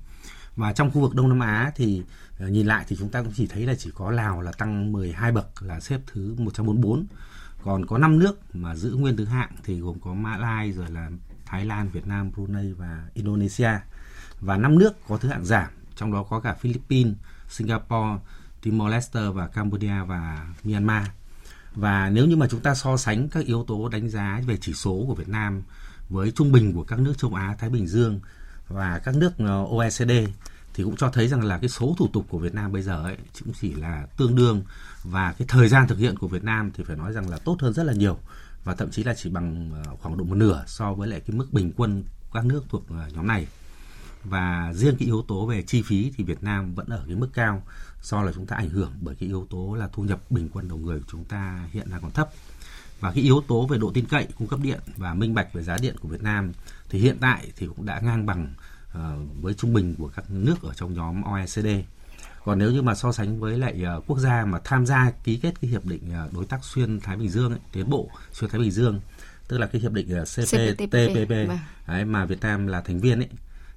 [0.56, 2.04] Và trong khu vực Đông Nam Á thì
[2.40, 4.92] à, nhìn lại thì chúng ta cũng chỉ thấy là chỉ có Lào là tăng
[4.92, 7.06] 12 bậc là xếp thứ 144.
[7.64, 11.10] Còn có 5 nước mà giữ nguyên thứ hạng thì gồm có Malai rồi là
[11.46, 13.72] Thái Lan, Việt Nam, Brunei và Indonesia
[14.42, 17.14] và năm nước có thứ hạng giảm, trong đó có cả Philippines,
[17.50, 18.18] Singapore,
[18.64, 21.08] Timor-Leste và Cambodia và Myanmar.
[21.76, 24.74] Và nếu như mà chúng ta so sánh các yếu tố đánh giá về chỉ
[24.74, 25.62] số của Việt Nam
[26.10, 28.20] với trung bình của các nước châu Á, Thái Bình Dương
[28.68, 30.12] và các nước ờ, OECD
[30.74, 33.04] thì cũng cho thấy rằng là cái số thủ tục của Việt Nam bây giờ
[33.04, 34.64] ấy cũng chỉ là tương đương
[35.04, 37.58] và cái thời gian thực hiện của Việt Nam thì phải nói rằng là tốt
[37.60, 38.18] hơn rất là nhiều
[38.64, 41.38] và thậm chí là chỉ bằng ờ, khoảng độ một nửa so với lại cái
[41.38, 43.48] mức bình quân các nước thuộc ờ, nhóm này
[44.24, 47.30] và riêng cái yếu tố về chi phí thì Việt Nam vẫn ở cái mức
[47.34, 47.64] cao
[48.02, 50.68] do là chúng ta ảnh hưởng bởi cái yếu tố là thu nhập bình quân
[50.68, 52.30] đầu người của chúng ta hiện là còn thấp
[53.00, 55.64] và cái yếu tố về độ tin cậy cung cấp điện và minh bạch về
[55.64, 56.52] giá điện của Việt Nam
[56.90, 58.54] thì hiện tại thì cũng đã ngang bằng
[58.90, 59.02] uh,
[59.42, 61.68] với trung bình của các nước ở trong nhóm OECD.
[62.46, 65.38] Còn nếu như mà so sánh với lại uh, quốc gia mà tham gia ký
[65.38, 68.50] kết cái hiệp định uh, đối tác xuyên Thái Bình Dương ấy, tiến bộ xuyên
[68.50, 69.00] Thái Bình Dương
[69.48, 71.30] tức là cái hiệp định uh, CPTPP,
[71.88, 73.30] đấy, mà Việt Nam là thành viên ấy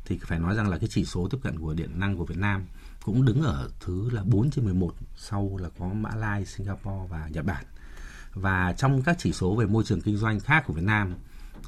[0.05, 2.39] thì phải nói rằng là cái chỉ số tiếp cận của điện năng của Việt
[2.39, 2.65] Nam
[3.05, 7.29] cũng đứng ở thứ là 4 trên 11 sau là có Mã Lai, Singapore và
[7.29, 7.65] Nhật Bản.
[8.35, 11.15] Và trong các chỉ số về môi trường kinh doanh khác của Việt Nam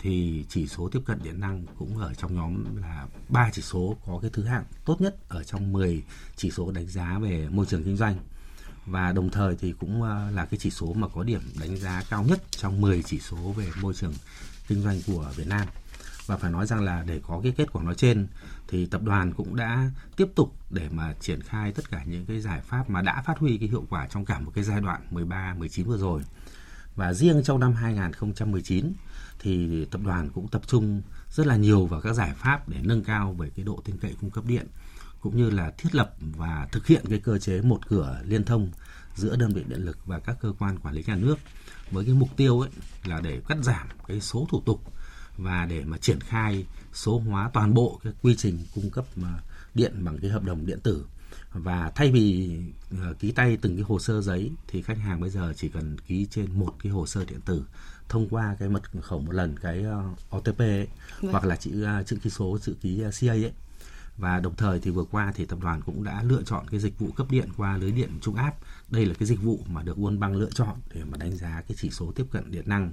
[0.01, 3.97] thì chỉ số tiếp cận điện năng cũng ở trong nhóm là ba chỉ số
[4.07, 6.03] có cái thứ hạng tốt nhất ở trong 10
[6.37, 8.17] chỉ số đánh giá về môi trường kinh doanh
[8.87, 12.03] và đồng thời thì cũng ờ, là cái chỉ số mà có điểm đánh giá
[12.11, 14.15] cao nhất trong 10 chỉ số về môi trường
[14.69, 15.69] kinh doanh của Việt Nam.
[16.27, 18.27] Và phải nói rằng là để có cái kết quả nói trên,
[18.69, 22.41] thì tập đoàn cũng đã tiếp tục để mà triển khai tất cả những cái
[22.41, 25.01] giải pháp mà đã phát huy cái hiệu quả trong cả một cái giai đoạn
[25.11, 26.23] 13 19 vừa rồi.
[26.97, 28.93] Và riêng trong năm 2019
[29.39, 33.05] thì tập đoàn cũng tập trung rất là nhiều vào các giải pháp để nâng
[33.05, 34.67] cao về cái độ tin cậy cung cấp điện,
[35.21, 38.71] cũng như là thiết lập và thực hiện cái cơ chế một cửa liên thông
[39.15, 41.37] giữa đơn vị điện lực và các cơ quan quản lý nhà nước,
[41.91, 42.71] với cái mục tiêu ấy
[43.05, 44.93] là để cắt giảm cái số thủ tục
[45.37, 49.39] và để mà triển khai số hóa toàn bộ cái quy trình cung cấp mà
[49.75, 51.07] điện bằng cái hợp đồng điện tử
[51.53, 52.59] và thay vì
[52.95, 55.97] uh, ký tay từng cái hồ sơ giấy thì khách hàng bây giờ chỉ cần
[56.07, 57.65] ký trên một cái hồ sơ điện tử
[58.09, 59.85] thông qua cái mật khẩu một lần cái
[60.33, 60.89] uh, OTP ấy,
[61.21, 61.33] vâng.
[61.33, 63.53] hoặc là chữ chữ ký số chữ ký CA ấy
[64.17, 66.99] và đồng thời thì vừa qua thì tập đoàn cũng đã lựa chọn cái dịch
[66.99, 68.55] vụ cấp điện qua lưới điện trung áp.
[68.91, 71.63] Đây là cái dịch vụ mà được World Bank lựa chọn để mà đánh giá
[71.69, 72.93] cái chỉ số tiếp cận điện năng.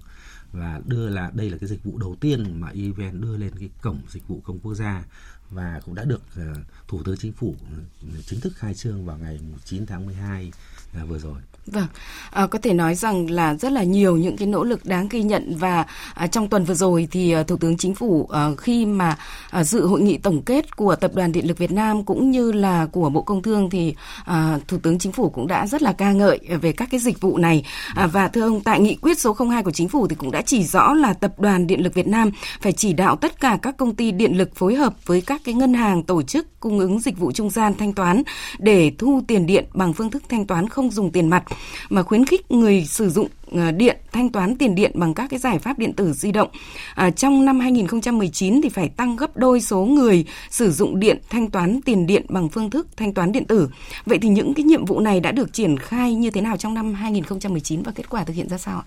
[0.51, 3.69] Và đưa là đây là cái dịch vụ đầu tiên mà EVN đưa lên cái
[3.81, 5.03] cổng dịch vụ công quốc gia
[5.49, 6.57] và cũng đã được uh,
[6.87, 7.55] Thủ tướng Chính phủ
[8.01, 10.51] ừ, chính thức khai trương vào ngày 9 tháng 12
[10.93, 11.35] À, vừa rồi.
[11.65, 11.87] Vâng,
[12.31, 15.23] à, có thể nói rằng là rất là nhiều những cái nỗ lực đáng ghi
[15.23, 18.85] nhận và à, trong tuần vừa rồi thì à, Thủ tướng Chính phủ à, khi
[18.85, 19.17] mà
[19.49, 22.51] à, dự hội nghị tổng kết của Tập đoàn Điện lực Việt Nam cũng như
[22.51, 25.93] là của Bộ Công Thương thì à, Thủ tướng Chính phủ cũng đã rất là
[25.93, 29.19] ca ngợi về các cái dịch vụ này à, và thưa ông tại nghị quyết
[29.19, 31.93] số 02 của Chính phủ thì cũng đã chỉ rõ là Tập đoàn Điện lực
[31.93, 35.21] Việt Nam phải chỉ đạo tất cả các công ty điện lực phối hợp với
[35.21, 38.23] các cái ngân hàng tổ chức cung ứng dịch vụ trung gian thanh toán
[38.59, 41.43] để thu tiền điện bằng phương thức thanh toán không không dùng tiền mặt
[41.89, 45.39] mà khuyến khích người sử dụng ờ, điện thanh toán tiền điện bằng các cái
[45.39, 46.49] giải pháp điện tử di động.
[46.95, 51.51] À, trong năm 2019 thì phải tăng gấp đôi số người sử dụng điện thanh
[51.51, 53.69] toán tiền điện bằng phương thức thanh toán điện tử.
[54.05, 56.73] Vậy thì những cái nhiệm vụ này đã được triển khai như thế nào trong
[56.73, 58.85] năm 2019 và kết quả thực hiện ra sao ạ?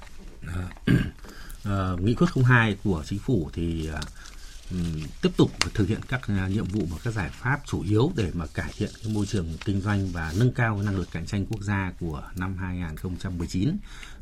[1.64, 4.00] À, nghị quyết 02 của chính phủ thì à,
[5.22, 8.30] tiếp tục thực hiện các à, nhiệm vụ và các giải pháp chủ yếu để
[8.34, 11.46] mà cải thiện cái môi trường kinh doanh và nâng cao năng lực cạnh tranh
[11.46, 13.76] quốc gia của năm 2019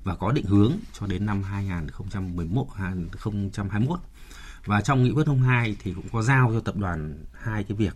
[0.04, 3.98] và có định hướng cho đến năm 2011 2021
[4.66, 7.94] và trong nghị quyết 02 thì cũng có giao cho tập đoàn hai cái việc.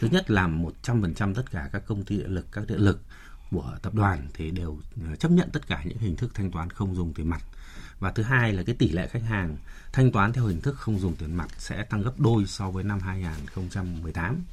[0.00, 0.48] Thứ nhất là
[0.82, 3.00] 100% tất cả các công ty điện lực, các điện lực
[3.50, 6.70] của tập đoàn thì đều ờ, chấp nhận tất cả những hình thức thanh toán
[6.70, 7.42] không dùng tiền mặt.
[7.98, 9.56] Và thứ hai là cái tỷ lệ khách hàng
[9.92, 12.84] thanh toán theo hình thức không dùng tiền mặt sẽ tăng gấp đôi so với
[12.84, 14.44] năm 2018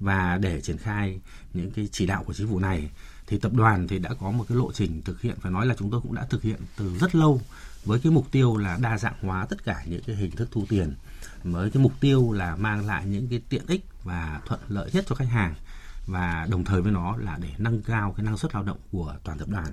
[0.00, 1.20] và để triển khai
[1.54, 2.90] những cái chỉ đạo của chính phủ này
[3.26, 5.74] thì tập đoàn thì đã có một cái lộ trình thực hiện, phải nói là
[5.78, 7.40] chúng tôi cũng đã thực hiện từ rất lâu
[7.84, 10.64] với cái mục tiêu là đa dạng hóa tất cả những cái hình thức thu
[10.68, 10.94] tiền,
[11.44, 15.04] với cái mục tiêu là mang lại những cái tiện ích và thuận lợi nhất
[15.08, 15.54] cho khách hàng
[16.08, 19.16] và đồng thời với nó là để nâng cao cái năng suất lao động của
[19.24, 19.72] toàn tập đoàn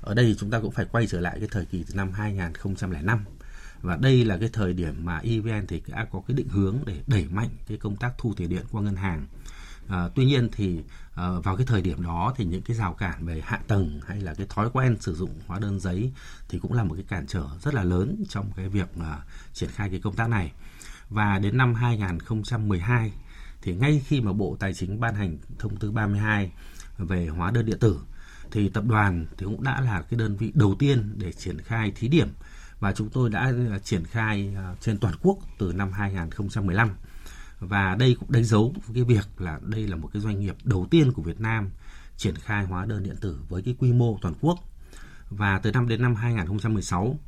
[0.00, 3.24] ở đây chúng ta cũng phải quay trở lại cái thời kỳ từ năm 2005
[3.82, 7.02] và đây là cái thời điểm mà EVN thì đã có cái định hướng để
[7.06, 9.26] đẩy mạnh cái công tác thu tiền điện qua ngân hàng.
[9.88, 10.80] À, tuy nhiên thì
[11.14, 14.20] à, vào cái thời điểm đó thì những cái rào cản về hạ tầng hay
[14.20, 16.12] là cái thói quen sử dụng hóa đơn giấy
[16.48, 19.18] thì cũng là một cái cản trở rất là lớn trong cái việc à,
[19.52, 20.52] triển khai cái công tác này.
[21.10, 23.12] Và đến năm 2012
[23.62, 26.52] thì ngay khi mà Bộ Tài chính ban hành thông tư 32
[26.98, 28.00] về hóa đơn điện tử,
[28.50, 31.92] thì tập đoàn thì cũng đã là cái đơn vị đầu tiên để triển khai
[31.96, 32.28] thí điểm.
[32.80, 36.90] Và chúng tôi đã à, triển khai à, trên toàn quốc từ năm 2015
[37.60, 40.86] và đây cũng đánh dấu cái việc là đây là một cái doanh nghiệp đầu
[40.90, 41.70] tiên của Việt Nam
[42.16, 44.58] triển khai hóa đơn điện tử với cái quy mô toàn quốc.
[45.30, 47.18] Và từ năm đến năm 2016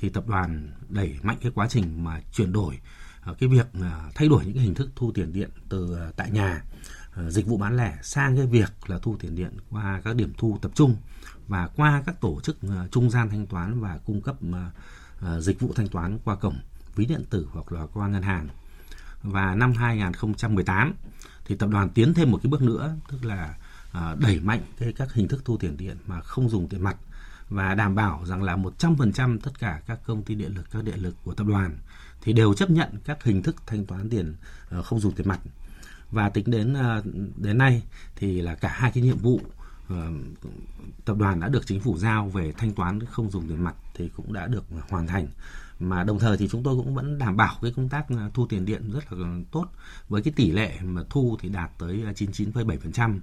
[0.00, 2.78] thì tập đoàn đẩy mạnh cái quá trình mà chuyển đổi
[3.24, 3.66] Ờ, cái việc
[4.14, 6.62] thay đổi những cái hình thức thu tiền điện từ ờ, tại nhà
[7.14, 10.32] ờ, dịch vụ bán lẻ sang cái việc là thu tiền điện qua các điểm
[10.38, 10.96] thu tập trung
[11.48, 12.56] và qua các tổ chức
[12.90, 14.36] trung gian thanh toán và cung cấp
[15.38, 16.58] dịch vụ thanh toán qua cổng
[16.96, 18.48] ví điện tử hoặc là qua ngân hàng.
[19.22, 20.94] Và năm 2018
[21.44, 23.54] thì tập đoàn tiến thêm một cái bước nữa, tức là
[24.18, 26.96] đẩy mạnh cái các hình thức thu tiền điện mà không dùng tiền mặt
[27.48, 31.02] và đảm bảo rằng là 100% tất cả các công ty điện lực các điện
[31.02, 31.76] lực của tập đoàn
[32.24, 34.34] thì đều chấp nhận các hình thức thanh toán tiền
[34.70, 35.40] ờ, không dùng tiền mặt.
[36.10, 37.02] Và tính đến ờ,
[37.36, 37.82] đến nay
[38.16, 39.40] thì là cả hai cái nhiệm vụ
[39.88, 40.08] ờ,
[41.04, 44.10] tập đoàn đã được chính phủ giao về thanh toán không dùng tiền mặt thì
[44.16, 45.26] cũng đã được hoàn thành.
[45.80, 48.64] Mà đồng thời thì chúng tôi cũng vẫn đảm bảo cái công tác thu tiền
[48.64, 49.66] điện rất là tốt.
[50.08, 53.18] Với cái tỷ lệ mà thu thì đạt tới 99,7%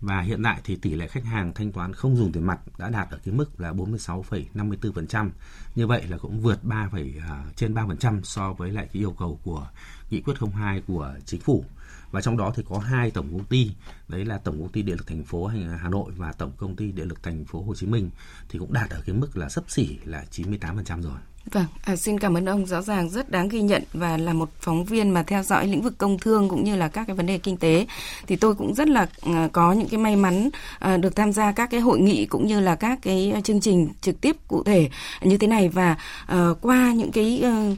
[0.00, 2.88] và hiện tại thì tỷ lệ khách hàng thanh toán không dùng tiền mặt đã
[2.88, 5.30] đạt ở cái mức là 46,54%.
[5.74, 6.88] Như vậy là cũng vượt 3,
[7.28, 9.68] à, trên 3% so với lại cái yêu cầu của
[10.10, 11.64] nghị quyết 02 của chính phủ
[12.10, 13.70] và trong đó thì có hai tổng công ty
[14.08, 16.92] đấy là tổng công ty điện lực thành phố Hà Nội và tổng công ty
[16.92, 18.10] điện lực thành phố Hồ Chí Minh
[18.48, 21.18] thì cũng đạt ở cái mức là sấp xỉ là 98% rồi.
[21.46, 22.66] Vâng, à, xin cảm ơn ông.
[22.66, 25.82] Rõ ràng rất đáng ghi nhận và là một phóng viên mà theo dõi lĩnh
[25.82, 27.86] vực công thương cũng như là các cái vấn đề kinh tế.
[28.26, 31.52] Thì tôi cũng rất là à, có những cái may mắn à, được tham gia
[31.52, 34.88] các cái hội nghị cũng như là các cái chương trình trực tiếp cụ thể
[35.22, 35.68] như thế này.
[35.68, 37.70] Và à, qua những cái à,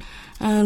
[0.43, 0.63] à,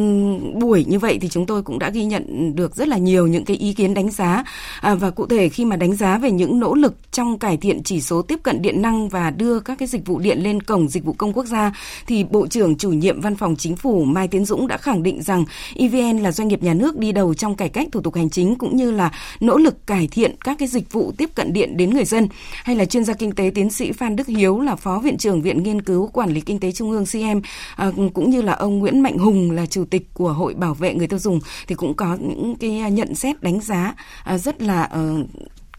[0.55, 3.45] buổi như vậy thì chúng tôi cũng đã ghi nhận được rất là nhiều những
[3.45, 4.45] cái ý kiến đánh giá
[4.81, 7.83] à, và cụ thể khi mà đánh giá về những nỗ lực trong cải thiện
[7.83, 10.89] chỉ số tiếp cận điện năng và đưa các cái dịch vụ điện lên cổng
[10.89, 11.73] dịch vụ công quốc gia
[12.07, 15.23] thì Bộ trưởng chủ nhiệm Văn phòng Chính phủ Mai Tiến Dũng đã khẳng định
[15.23, 18.31] rằng EVN là doanh nghiệp nhà nước đi đầu trong cải cách thủ tục hành
[18.31, 21.77] chính cũng như là nỗ lực cải thiện các cái dịch vụ tiếp cận điện
[21.77, 22.29] đến người dân.
[22.65, 25.43] Hay là chuyên gia kinh tế tiến sĩ Phan Đức Hiếu là Phó Viện trưởng
[25.43, 27.41] Viện Nghiên cứu Quản lý Kinh tế Trung ương CM
[27.77, 30.95] à, cũng như là ông Nguyễn Mạnh Hùng là chủ tịch của Hội Bảo vệ
[30.95, 34.83] người tiêu dùng thì cũng có những cái nhận xét đánh giá à, rất là
[34.83, 35.15] ờ,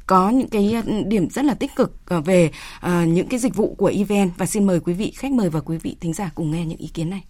[0.07, 3.55] có những cái ừ, điểm rất là tích cực ờ, về ờ, những cái dịch
[3.55, 6.31] vụ của EVN và xin mời quý vị khách mời và quý vị thính giả
[6.35, 7.23] cùng nghe những ý kiến này.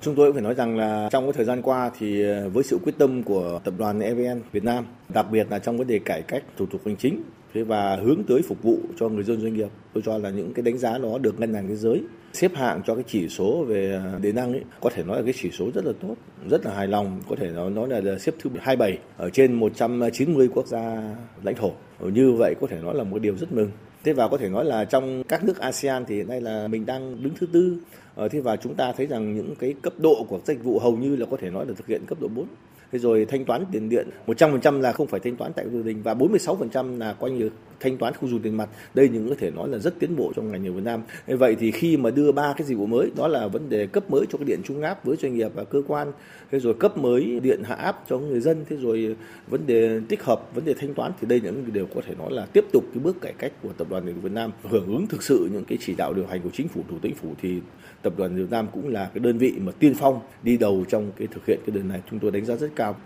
[0.00, 2.78] Chúng tôi cũng phải nói rằng là trong cái thời gian qua thì với sự
[2.84, 6.22] quyết tâm của tập đoàn EVN Việt Nam, đặc biệt là trong vấn đề cải
[6.22, 7.22] cách thủ tục hành chính
[7.56, 10.52] thế và hướng tới phục vụ cho người dân doanh nghiệp, tôi cho là những
[10.54, 13.64] cái đánh giá đó được ngân hàng thế giới xếp hạng cho cái chỉ số
[13.68, 16.14] về à, đề năng ấy có thể nói là cái chỉ số rất là tốt
[16.50, 17.20] rất là hài lòng.
[17.28, 21.72] Có thể nói nói là xếp thứ 27 ở trên 190 quốc gia lãnh thổ.
[22.00, 23.70] Như vậy có thể nói là một điều rất mừng.
[24.04, 26.86] Thế và có thể nói là trong các nước ASEAN thì hiện nay là mình
[26.86, 27.78] đang đứng thứ tư.
[28.14, 30.96] Ờ, thế và chúng ta thấy rằng những cái cấp độ của dịch vụ hầu
[30.96, 32.46] như là có thể nói là thực hiện cấp độ 4
[32.92, 36.02] thế rồi thanh toán tiền điện 100% là không phải thanh toán tại gia đình
[36.02, 38.68] và 46% là coi như thanh toán không dùng tiền mặt.
[38.94, 41.02] Đây những có thể nói là rất tiến bộ trong ngành điện Việt Nam.
[41.26, 44.10] Vậy thì khi mà đưa ba cái dịch vụ mới, đó là vấn đề cấp
[44.10, 46.12] mới cho cái điện trung áp với doanh nghiệp và cơ quan,
[46.50, 49.16] thế rồi cấp mới điện hạ áp cho người dân, thế rồi
[49.48, 52.32] vấn đề tích hợp, vấn đề thanh toán thì đây những đều có thể nói
[52.32, 54.50] là tiếp tục cái bước cải cách của tập đoàn điện Việt Nam.
[54.62, 57.14] Hưởng ứng thực sự những cái chỉ đạo điều hành của chính phủ, thủ tướng
[57.14, 57.60] phủ thì
[58.02, 61.12] tập đoàn Việt Nam cũng là cái đơn vị mà tiên phong đi đầu trong
[61.16, 62.02] cái thực hiện cái đợt này.
[62.10, 62.96] Chúng tôi đánh giá rất cao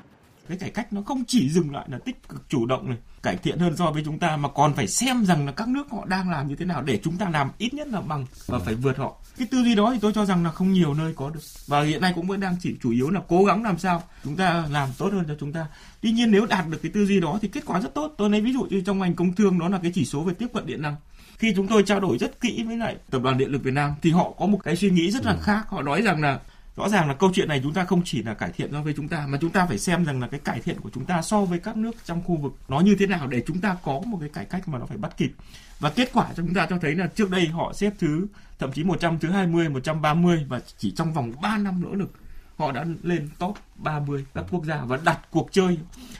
[0.50, 3.36] cái cải cách nó không chỉ dừng lại là tích cực chủ động này cải
[3.36, 6.04] thiện hơn so với chúng ta mà còn phải xem rằng là các nước họ
[6.06, 8.74] đang làm như thế nào để chúng ta làm ít nhất là bằng và phải
[8.74, 9.16] vượt họ.
[9.38, 11.40] Cái tư duy đó thì tôi cho rằng là không nhiều nơi có được.
[11.66, 14.36] Và hiện nay cũng vẫn đang chỉ chủ yếu là cố gắng làm sao chúng
[14.36, 15.66] ta làm tốt hơn cho chúng ta.
[16.00, 18.14] Tuy nhiên nếu đạt được cái tư duy đó thì kết quả rất tốt.
[18.18, 20.34] Tôi lấy ví dụ như trong ngành công thương đó là cái chỉ số về
[20.34, 20.96] tiếp cận điện năng.
[21.38, 23.94] Khi chúng tôi trao đổi rất kỹ với lại tập đoàn điện lực Việt Nam
[24.02, 25.38] thì họ có một cái suy nghĩ rất là ừ.
[25.42, 25.68] khác.
[25.68, 26.40] Họ nói rằng là
[26.76, 28.92] rõ ràng là câu chuyện này chúng ta không chỉ là cải thiện so với
[28.96, 31.22] chúng ta mà chúng ta phải xem rằng là cái cải thiện của chúng ta
[31.22, 34.00] so với các nước trong khu vực nó như thế nào để chúng ta có
[34.06, 35.32] một cái cải cách mà nó phải bắt kịp.
[35.80, 38.26] Và kết quả cho chúng ta cho thấy là trước đây họ xếp thứ
[38.58, 42.12] thậm chí 100 thứ 20 130 và chỉ trong vòng 3 năm nỗ lực
[42.60, 45.78] họ đã lên top 30 các quốc gia và đặt cuộc chơi.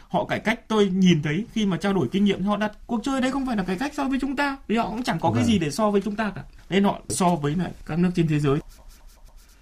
[0.09, 3.01] Họ cải cách tôi nhìn thấy khi mà trao đổi kinh nghiệm họ đặt cuộc
[3.05, 5.21] chơi đấy không phải là cải cách so với chúng ta vì họ cũng chẳng
[5.21, 5.61] có cái gì vâng.
[5.61, 6.45] để so với chúng ta cả.
[6.71, 8.61] Nên họ so với lại các nước trên thế giới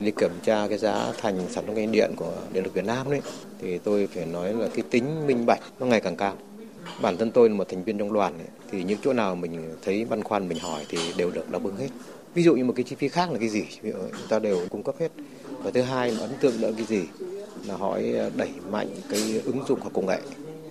[0.00, 3.10] đi kiểm tra cái giá thành sản xuất ngành điện của điện lực Việt Nam
[3.10, 3.20] đấy
[3.58, 6.34] thì tôi phải nói là cái tính minh bạch nó ngày càng cao.
[7.02, 9.74] Bản thân tôi là một thành viên trong đoàn ấy, thì những chỗ nào mình
[9.82, 11.88] thấy băn khoăn mình hỏi thì đều được đáp ứng hết.
[12.34, 13.64] Ví dụ như một cái chi phí khác là cái gì?
[13.82, 15.12] Chúng ta đều cung cấp hết.
[15.62, 17.02] Và thứ hai là ấn tượng là cái gì?
[17.66, 17.98] Là họ
[18.36, 20.18] đẩy mạnh cái ứng dụng của công nghệ.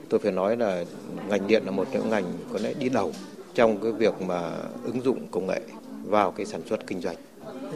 [0.10, 0.86] Tôi phải nói là
[1.30, 3.12] ngành điện là một trong ngành có lẽ đi đầu
[3.56, 4.52] trong cái việc mà
[4.84, 5.62] ứng dụng công nghệ
[6.06, 7.16] vào cái sản xuất kinh doanh.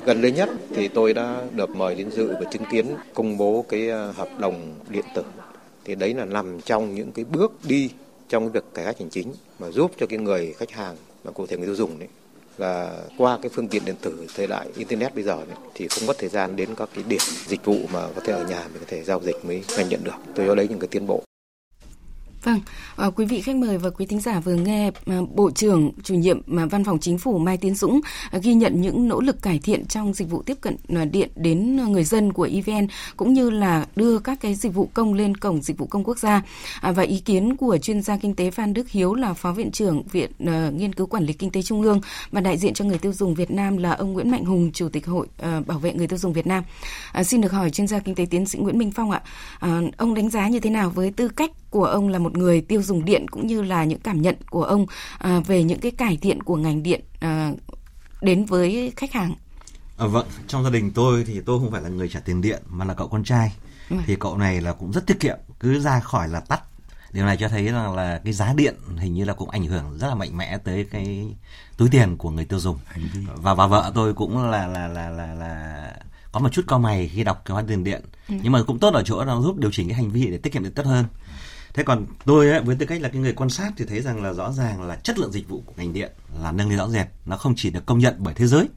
[0.06, 3.66] Gần đây nhất thì tôi đã được mời đến dự và chứng kiến công bố
[3.70, 5.24] cái ờ, hợp đồng điện tử.
[5.86, 7.90] Thì đấy là nằm trong những cái bước đi
[8.30, 11.32] trong cái việc cải cách hành chính mà giúp cho cái người khách hàng mà
[11.32, 12.08] cụ thể người tiêu dùng đấy
[12.58, 16.08] là qua cái phương tiện điện tử thời đại internet bây giờ ấy, thì không
[16.08, 18.80] mất thời gian đến các cái điểm dịch vụ mà có thể ở nhà mình
[18.80, 21.24] có thể giao dịch mới nhanh nhận được tôi cho đấy những cái tiến bộ
[22.44, 22.60] Vâng,
[22.96, 26.16] à, quý vị khách mời và quý thính giả vừa nghe à, Bộ trưởng chủ
[26.16, 28.02] nhiệm mà Văn phòng Chính phủ Mai Tiến Dũng
[28.32, 31.30] à, ghi nhận những nỗ lực cải thiện trong dịch vụ tiếp cận à, điện
[31.36, 35.38] đến người dân của EVN cũng như là đưa các cái dịch vụ công lên
[35.38, 36.42] cổng dịch vụ công quốc gia
[36.82, 39.72] à, và ý kiến của chuyên gia kinh tế Phan Đức Hiếu là Phó Viện
[39.72, 42.02] trưởng Viện à, Nghiên cứu Quản lý Kinh tế Trung ương
[42.32, 44.90] và đại diện cho người tiêu dùng Việt Nam là ông Nguyễn Mạnh Hùng, Chủ
[44.90, 46.64] tịch Hội à, Bảo vệ người tiêu dùng Việt Nam.
[47.12, 49.22] À, xin được hỏi chuyên gia kinh tế tiến sĩ Nguyễn Minh Phong ạ,
[49.60, 52.62] à, ông đánh giá như thế nào với tư cách của ông là một người
[52.62, 54.86] tiêu dùng điện cũng như là những cảm nhận của ông
[55.18, 57.52] à, về những cái cải thiện của ngành điện à,
[58.22, 59.36] đến với khách hàng.
[59.98, 62.62] À, vâng, trong gia đình tôi thì tôi không phải là người trả tiền điện
[62.70, 63.54] mà là cậu con trai.
[63.90, 63.98] Ừ.
[64.06, 66.62] Thì cậu này là cũng rất tiết kiệm, cứ ra khỏi là tắt
[67.14, 69.98] điều này cho thấy rằng là cái giá điện hình như là cũng ảnh hưởng
[69.98, 71.36] rất là mạnh mẽ tới cái
[71.78, 72.78] túi tiền của người tiêu dùng
[73.36, 75.94] và và vợ tôi cũng là là là là là
[76.32, 78.36] có một chút co mày khi đọc cái hóa tiền điện ừ.
[78.44, 80.54] nhưng mà cũng tốt ở chỗ nó giúp điều chỉnh cái hành vi để tiết
[80.54, 81.06] kiệm điện tốt hơn
[81.74, 84.24] thế còn tôi ấy, với tư cách là cái người quan sát thì thấy rằng
[84.24, 86.90] là rõ ràng là chất lượng dịch vụ của ngành điện là nâng lên rõ
[86.90, 87.08] rệt.
[87.26, 88.70] Nó không chỉ được công nhận bởi thế giới.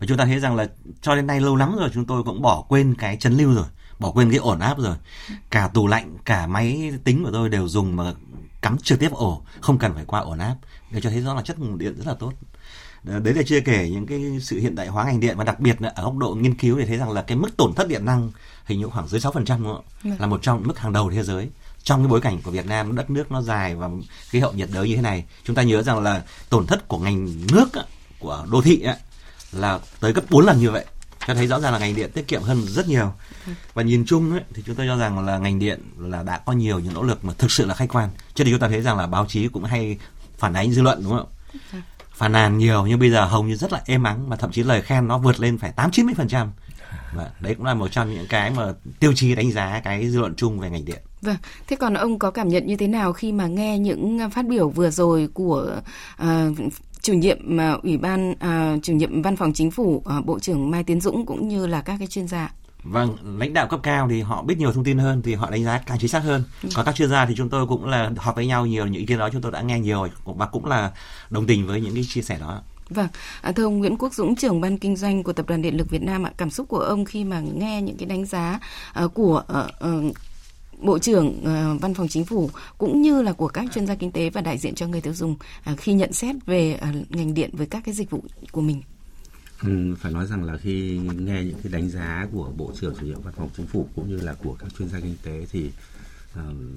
[0.00, 0.68] Mà chúng ta thấy rằng là
[1.02, 3.66] cho đến nay lâu lắm rồi chúng tôi cũng bỏ quên cái chấn lưu rồi
[3.98, 4.96] bỏ quên cái ổn áp rồi.
[5.50, 8.14] Cả tủ lạnh cả máy tính của tôi đều dùng mà
[8.62, 10.56] cắm trực tiếp ổ không cần phải qua ổn áp.
[10.90, 12.32] Để cho thấy rõ là chất lượng điện rất là tốt.
[13.02, 15.82] Đấy là chưa kể những cái sự hiện đại hóa ngành điện và đặc biệt
[15.82, 18.04] là ở góc độ nghiên cứu thì thấy rằng là cái mức tổn thất điện
[18.04, 18.30] năng
[18.64, 19.80] hình như khoảng dưới 6% phần trăm vâng.
[20.18, 21.50] là một trong mức hàng đầu thế giới
[21.84, 23.88] trong cái bối cảnh của Việt Nam đất nước nó dài và
[24.28, 26.98] khí hậu nhiệt đới như thế này chúng ta nhớ rằng là tổn thất của
[26.98, 27.68] ngành nước
[28.18, 28.84] của đô thị
[29.52, 30.84] là tới gấp 4 lần như vậy.
[31.26, 33.12] Cho thấy rõ ràng là ngành điện tiết kiệm hơn rất nhiều.
[33.74, 36.52] Và nhìn chung ấy, thì chúng tôi cho rằng là ngành điện là đã có
[36.52, 38.08] nhiều những nỗ lực mà thực sự là khách quan.
[38.34, 39.98] Cho nên chúng ta thấy rằng là báo chí cũng hay
[40.38, 41.28] phản ánh dư luận đúng không?
[42.14, 44.62] Phàn nàn nhiều nhưng bây giờ hầu như rất là êm ắng mà thậm chí
[44.62, 46.52] lời khen nó vượt lên phải tám chín mươi phần trăm
[47.14, 50.20] và đấy cũng là một trong những cái mà tiêu chí đánh giá cái dư
[50.20, 53.12] luận chung về ngành điện Vâng, thế còn ông có cảm nhận như thế nào
[53.12, 55.80] khi mà nghe những phát biểu vừa rồi của
[56.22, 56.26] uh,
[57.02, 60.70] chủ nhiệm uh, ủy ban uh, chủ nhiệm văn phòng chính phủ uh, bộ trưởng
[60.70, 62.50] Mai Tiến Dũng cũng như là các cái chuyên gia?
[62.82, 65.64] Vâng, lãnh đạo cấp cao thì họ biết nhiều thông tin hơn thì họ đánh
[65.64, 66.44] giá càng chính xác hơn.
[66.62, 66.68] Ừ.
[66.74, 69.06] Còn các chuyên gia thì chúng tôi cũng là họp với nhau nhiều những ý
[69.06, 70.92] kiến đó chúng tôi đã nghe nhiều và cũng là
[71.30, 72.62] đồng tình với những cái chia sẻ đó.
[72.94, 73.08] Vâng,
[73.40, 75.90] à, thưa ông Nguyễn Quốc Dũng, trưởng ban kinh doanh của Tập đoàn Điện lực
[75.90, 78.60] Việt Nam ạ, cảm xúc của ông khi mà nghe những cái đánh giá
[79.04, 80.16] uh, của uh, uh,
[80.78, 84.12] Bộ trưởng uh, Văn phòng Chính phủ cũng như là của các chuyên gia kinh
[84.12, 85.36] tế và đại diện cho người tiêu dùng
[85.72, 88.82] uh, khi nhận xét về uh, ngành điện với các cái dịch vụ của mình.
[89.62, 93.06] Ừ, phải nói rằng là khi nghe những cái đánh giá của Bộ trưởng chủ
[93.06, 95.66] nhiệm Văn phòng Chính phủ cũng như là của các chuyên gia kinh tế thì
[95.66, 95.72] uh,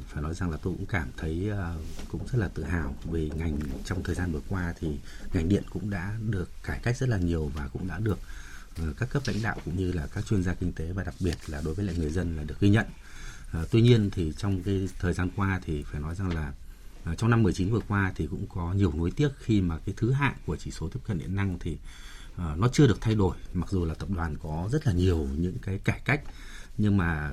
[0.08, 3.32] phải nói rằng là tôi cũng cảm thấy ờ, cũng rất là tự hào vì
[3.36, 5.00] ngành trong thời gian vừa qua thì
[5.34, 8.20] ngành điện cũng đã được cải cách rất là nhiều và cũng đã được
[8.78, 11.16] ờ, các cấp lãnh đạo cũng như là các chuyên gia kinh tế và đặc
[11.20, 12.86] biệt là đối với lại người dân là được ghi nhận.
[13.52, 16.54] À, tuy nhiên thì trong cái thời gian qua thì phải nói rằng là
[17.04, 19.96] à, trong năm 19 vừa qua thì cũng có nhiều nối tiếc khi mà cái
[19.98, 21.78] thứ hạng của chỉ số tiếp cận điện năng thì
[22.36, 25.28] à, nó chưa được thay đổi mặc dù là tập đoàn có rất là nhiều
[25.38, 26.22] những cái cải cách
[26.78, 27.32] nhưng mà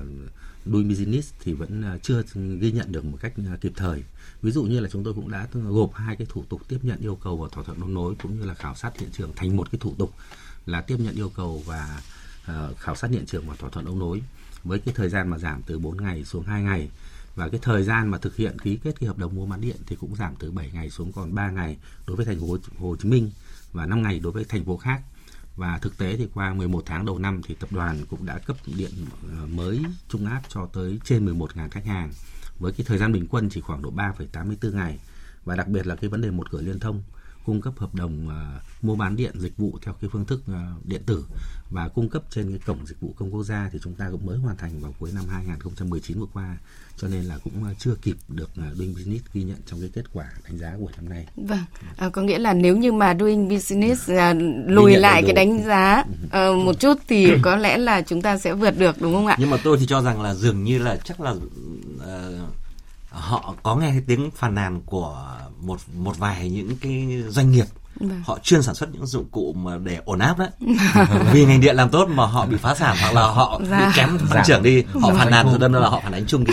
[0.65, 2.23] doing business thì vẫn à, chưa
[2.59, 4.03] ghi nhận được một cách à, kịp thời
[4.41, 6.99] ví dụ như là chúng tôi cũng đã gộp hai cái thủ tục tiếp nhận
[6.99, 9.55] yêu cầu và thỏa thuận đấu nối cũng như là khảo sát hiện trường thành
[9.57, 10.13] một cái thủ tục
[10.65, 12.01] là tiếp nhận yêu cầu và
[12.43, 14.21] uh, khảo sát hiện trường và thỏa thuận đấu nối
[14.63, 16.89] với cái thời gian mà giảm từ 4 ngày xuống 2 ngày
[17.35, 19.75] và cái thời gian mà thực hiện ký kết cái hợp đồng mua bán điện
[19.87, 22.95] thì cũng giảm từ 7 ngày xuống còn 3 ngày đối với thành phố Hồ
[22.95, 23.31] Chí Minh
[23.73, 25.01] và 5 ngày đối với thành phố khác.
[25.55, 28.57] Và thực tế thì qua 11 tháng đầu năm thì tập đoàn cũng đã cấp
[28.77, 28.91] điện
[29.39, 32.11] ờ, mới trung áp cho tới trên 11.000 khách hàng.
[32.59, 34.99] Với cái thời gian bình quân chỉ khoảng độ 3,84 ngày.
[35.45, 37.03] Và đặc biệt là cái vấn đề một cửa liên thông
[37.45, 40.85] cung cấp hợp đồng uh, mua bán điện dịch vụ theo cái phương thức uh,
[40.85, 41.25] điện tử
[41.69, 44.25] và cung cấp trên cái cổng dịch vụ công quốc gia thì chúng ta cũng
[44.25, 46.57] mới hoàn thành vào cuối năm 2019 vừa qua
[46.97, 50.03] cho nên là cũng uh, chưa kịp được Doing Business ghi nhận trong cái kết
[50.13, 51.27] quả đánh giá của năm nay.
[51.35, 51.63] Vâng,
[51.97, 54.17] à, có nghĩa là nếu như mà Doing Business uh,
[54.67, 58.53] lùi lại cái đánh giá uh, một chút thì có lẽ là chúng ta sẽ
[58.53, 59.35] vượt được đúng không ạ?
[59.39, 62.64] Nhưng mà tôi thì cho rằng là dường như là chắc là uh,
[63.15, 67.65] họ có nghe tiếng phàn nàn của một một vài những cái doanh nghiệp.
[67.99, 68.21] Vâng.
[68.25, 70.49] họ chuyên sản xuất những dụng cụ mà để ổn áp đấy.
[71.33, 73.79] Vì ngành điện làm tốt mà họ bị phá sản hoặc là họ dạ.
[73.79, 76.43] bị kém tăng trưởng đi họ phản nàn thôi đâm là họ phản ánh chung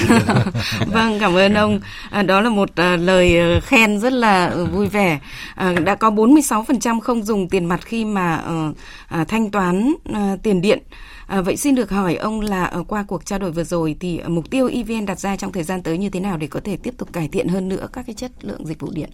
[0.87, 1.81] vâng cảm ơn ông.
[2.11, 5.19] À, đó là một à, lời ờ, khen rất là ờ, vui vẻ.
[5.55, 8.77] À, đã có 46% không dùng tiền mặt khi mà uh,
[9.09, 10.83] à, thanh toán à, tiền điện
[11.33, 14.21] À, vậy xin được hỏi ông là ờ, qua cuộc trao đổi vừa rồi thì
[14.29, 16.77] mục tiêu EVN đặt ra trong thời gian tới như thế nào để có thể
[16.77, 19.11] tiếp tục cải thiện hơn nữa các cái chất lượng dịch vụ điện?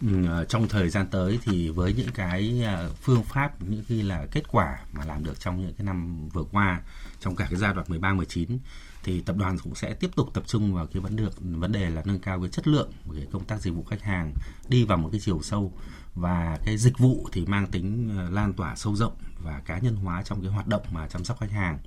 [0.00, 4.02] Ừ, ờ, trong thời gian tới thì với những cái ờ, phương pháp những cái
[4.02, 6.80] là kết quả mà làm được trong những cái năm vừa qua
[7.20, 8.58] trong cả cái giai đoạn 13 19
[9.04, 11.90] thì tập đoàn cũng sẽ tiếp tục tập trung vào cái vấn đề vấn đề
[11.90, 14.32] là nâng cao cái chất lượng của cái công tác dịch vụ khách hàng
[14.68, 15.72] đi vào một cái chiều sâu
[16.14, 19.12] và cái dịch vụ thì mang tính lan tỏa sâu rộng
[19.42, 21.78] và cá nhân hóa trong cái hoạt động mà chăm sóc khách hàng.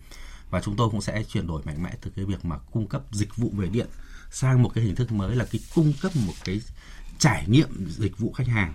[0.49, 3.01] Và chúng tôi cũng sẽ chuyển đổi mạnh mẽ từ cái việc mà cung cấp
[3.11, 3.87] dịch vụ về điện
[4.31, 6.61] sang một cái hình thức mới là cái cung cấp một cái
[7.17, 8.73] trải nghiệm dịch vụ khách hàng.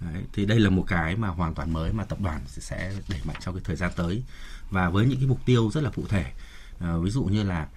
[0.00, 3.20] Đấy, thì đây là một cái mà hoàn toàn mới mà tập đoàn sẽ đẩy
[3.24, 4.24] mạnh trong cái thời gian tới.
[4.70, 6.32] Và với những cái mục tiêu rất là cụ thể
[6.80, 7.68] à, ví dụ như là, là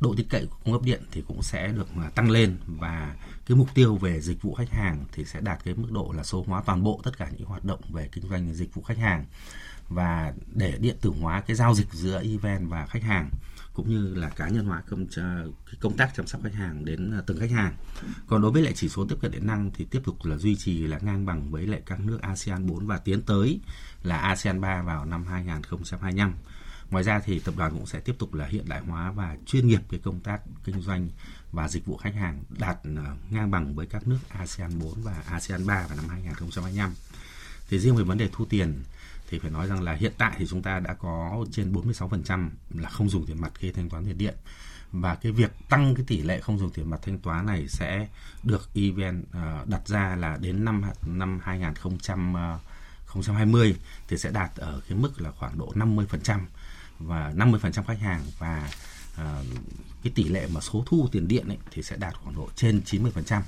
[0.00, 3.16] độ tin cậy của cung cấp điện thì cũng sẽ được à, tăng lên và
[3.46, 6.22] cái mục tiêu về dịch vụ khách hàng thì sẽ đạt cái mức độ là
[6.22, 8.98] số hóa toàn bộ tất cả những hoạt động về kinh doanh dịch vụ khách
[8.98, 9.24] hàng
[9.90, 13.30] và để điện tử hóa cái giao dịch giữa event và khách hàng,
[13.74, 15.44] cũng như là cá nhân hóa công à,
[15.80, 17.74] công tác chăm sóc khách hàng đến à, từng khách hàng.
[18.26, 20.56] Còn đối với lại chỉ số tiếp cận điện năng thì tiếp tục là duy
[20.56, 23.60] trì là ngang bằng với lại các nước ASEAN 4 và tiến tới
[24.02, 26.34] là ASEAN 3 vào năm 2025.
[26.90, 29.68] Ngoài ra thì tập đoàn cũng sẽ tiếp tục là hiện đại hóa và chuyên
[29.68, 31.08] nghiệp cái công tác kinh doanh
[31.52, 35.22] và dịch vụ khách hàng đạt ờ, ngang bằng với các nước ASEAN 4 và
[35.26, 36.94] ASEAN 3 vào năm 2025.
[37.68, 38.82] Thì riêng về vấn đề thu tiền
[39.30, 42.88] thì phải nói rằng là hiện tại thì chúng ta đã có trên 46% là
[42.88, 44.34] không dùng tiền mặt khi thanh toán tiền điện
[44.92, 48.08] và cái việc tăng cái tỷ lệ không dùng tiền mặt thanh toán này sẽ
[48.42, 53.76] được event uh, đặt ra là đến năm năm 2020 ờ,
[54.08, 56.40] thì sẽ đạt ở cái mức là khoảng độ 50%
[57.00, 58.70] và 50% khách hàng và
[59.14, 59.46] uh,
[60.02, 62.80] cái tỷ lệ mà số thu tiền điện ấy thì sẽ đạt khoảng độ trên
[62.86, 63.42] 90%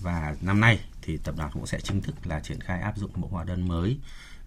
[0.00, 3.10] và năm nay thì tập đoàn cũng sẽ chính thức là triển khai áp dụng
[3.14, 3.98] mẫu hóa đơn mới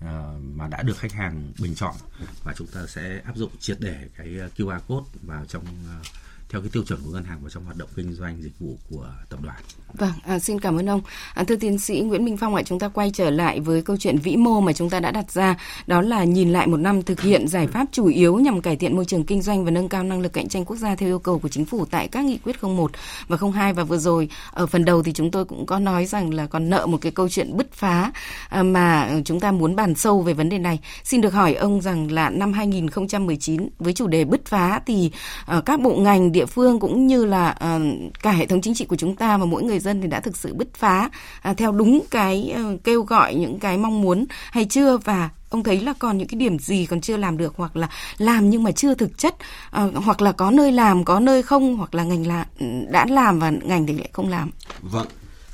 [0.04, 0.10] uh,
[0.56, 1.96] mà đã được khách hàng bình chọn.
[2.43, 6.06] Và chúng ta sẽ áp dụng triệt để cái ờ, QR code vào trong uh,
[6.50, 8.78] theo cái tiêu chuẩn của ngân hàng và trong hoạt động kinh doanh dịch vụ
[8.89, 9.58] của tập đoàn.
[9.93, 11.02] Vâng, à, xin cảm ơn ông.
[11.34, 13.98] À, thưa tiến sĩ Nguyễn Minh Phong ạ, chúng ta quay trở lại với câu
[13.98, 15.56] chuyện vĩ mô mà chúng ta đã đặt ra,
[15.88, 18.96] đó là nhìn lại một năm thực hiện giải pháp chủ yếu nhằm cải thiện
[18.96, 21.20] môi trường kinh doanh và nâng cao năng lực cạnh tranh quốc gia theo yêu
[21.20, 22.91] cầu của chính phủ tại các nghị quyết 01
[23.28, 26.34] và 02 và vừa rồi ở phần đầu thì chúng tôi cũng có nói rằng
[26.34, 28.12] là còn nợ một cái câu chuyện bứt phá
[28.50, 30.80] à, mà chúng ta muốn bàn sâu về vấn đề này.
[31.04, 35.12] Xin được hỏi ông rằng là năm 2019 với chủ đề bứt phá thì
[35.46, 37.80] à, các bộ ngành địa phương cũng như là ờ,
[38.22, 40.38] cả hệ thống chính trị của chúng ta và mỗi người dân thì đã thực
[40.38, 41.10] sự bứt phá
[41.42, 44.98] à, theo đúng cái uh, kêu gọi những cái mong muốn hay chưa?
[44.98, 47.90] Và ông thấy là còn những cái điểm gì còn chưa làm được hoặc là
[48.18, 51.78] làm nhưng mà chưa thực chất uh, hoặc là có nơi làm có nơi không
[51.78, 54.52] hoặc là ngành là ừ, đã làm và ngành thì lại không làm?
[54.82, 55.08] Vâng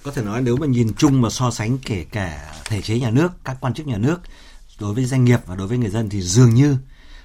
[0.03, 3.09] có thể nói nếu mà nhìn chung mà so sánh kể cả thể chế nhà
[3.09, 4.21] nước các quan chức nhà nước
[4.79, 6.77] đối với doanh nghiệp và đối với người dân thì dường như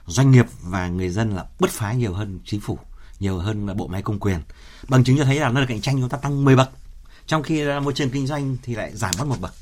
[0.06, 2.78] doanh nghiệp và người dân là bứt phá nhiều hơn chính phủ
[3.20, 4.40] nhiều hơn là bộ máy công quyền.
[4.88, 6.70] Bằng chứng cho thấy là năng lực cạnh tranh, chúng ta tăng 10 bậc.
[7.26, 9.54] Trong khi môi trường kinh doanh thì lại giảm mất một bậc.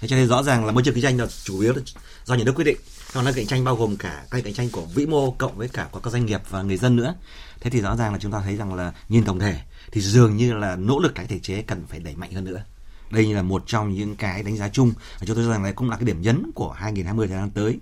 [0.00, 1.82] Thế cho nên rõ ràng là môi trường kinh doanh là chủ yếu là
[2.24, 2.76] do nhà nước quyết định.
[3.12, 5.68] Còn năng cạnh tranh bao gồm cả cái cạnh tranh của vĩ mô cộng với
[5.68, 7.14] cả của các doanh nghiệp và người dân nữa.
[7.60, 9.60] Thế thì rõ ràng là chúng ta thấy rằng là nhìn tổng thể
[9.92, 12.64] thì dường như là nỗ lực cái thể chế cần phải đẩy mạnh hơn nữa.
[13.10, 14.92] Đây là một trong những cái đánh giá chung.
[15.20, 17.50] Và chúng tôi cho rằng đây cũng là cái điểm nhấn của 2020 thời gian
[17.50, 17.78] tới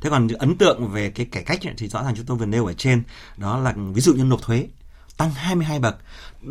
[0.00, 2.66] thế còn ấn tượng về cái cải cách thì rõ ràng chúng tôi vừa nêu
[2.66, 3.02] ở trên,
[3.36, 4.66] đó là ví dụ như nộp thuế,
[5.16, 5.96] tăng 22 bậc.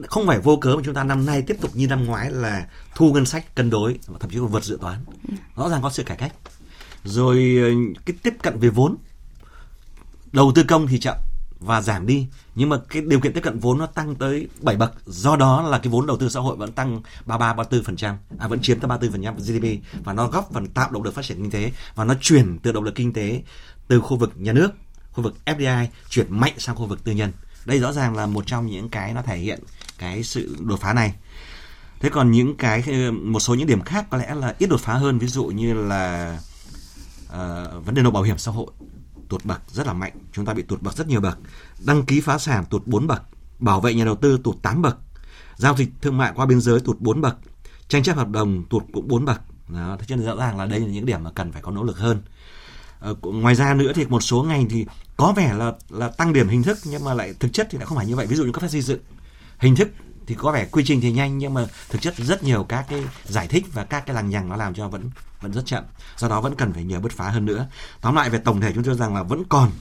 [0.08, 2.68] Không phải vô cớ mà chúng ta năm nay tiếp tục như năm ngoái là
[2.96, 5.06] thu ngân sách cân đối, thậm chí còn vượt dự toán.
[5.56, 6.34] Rõ ràng có sự cải cách.
[7.04, 7.70] Rồi ờ,
[8.06, 8.96] cái tiếp cận về vốn.
[10.32, 11.18] Đầu tư công thì chậm
[11.60, 12.28] và giảm đi.
[12.56, 14.94] Nhưng mà cái điều kiện tiếp cận vốn nó tăng tới 7 bậc.
[15.06, 18.16] Do đó là cái vốn đầu tư xã hội vẫn tăng 33 34 phần trăm.
[18.38, 19.68] À vẫn chiếm tới 34 phần trăm GDP
[20.04, 21.72] và nó góp phần tạo động lực phát triển kinh tế.
[21.96, 23.44] Và nó chuyển từ động lực kinh tế
[23.88, 24.72] từ khu vực nhà nước
[25.12, 27.32] khu vực FDI chuyển mạnh sang khu vực tư nhân.
[27.66, 29.60] Đây rõ ràng là một trong những cái nó thể hiện
[29.98, 31.14] cái sự đột phá này.
[32.00, 34.94] Thế còn những cái một số những điểm khác có lẽ là ít đột phá
[34.94, 35.20] hơn.
[35.20, 36.38] Ví dụ như là
[37.28, 38.68] uh, vấn đề nộp bảo hiểm xã hội
[39.30, 40.14] tụt bậc rất là mạnh.
[40.32, 41.38] Chúng ta bị tụt bậc rất nhiều bậc.
[41.86, 43.22] Đăng ký phá sản tụt 4 bậc.
[43.60, 44.98] Bảo vệ nhà đầu tư tụt 8 bậc.
[45.56, 47.36] Giao dịch thương mại qua biên giới tụt 4 bậc.
[47.88, 49.42] Tranh chấp hợp đồng tụt cũng 4 bậc.
[49.68, 51.72] Đó, thế cho nên rõ ràng là đây là những điểm mà cần phải có
[51.72, 52.22] nỗ lực hơn.
[53.00, 54.86] Ờ, ngoài ra nữa thì một số ngành thì
[55.18, 57.86] có vẻ là là tăng điểm hình thức nhưng mà lại thực chất thì lại
[57.88, 58.26] không phải như vậy.
[58.26, 59.00] Ví dụ như các phép xây dựng.
[59.58, 59.90] Hình thức
[60.30, 63.04] thì có vẻ quy trình thì nhanh, nhưng mà thực chất rất nhiều các cái
[63.26, 65.10] giải thích và các cái lằng nhằng nó làm cho vẫn
[65.42, 65.84] vẫn rất chậm.
[66.18, 67.68] Do đó vẫn cần phải nhiều bứt phá hơn nữa.
[68.02, 69.72] Tóm lại về tổng thể chúng tôi rằng là vẫn còn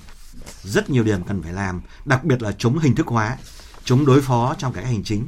[0.63, 3.37] rất nhiều điểm cần phải làm, đặc biệt là chống hình thức hóa,
[3.85, 5.27] chống đối phó trong cái hành chính.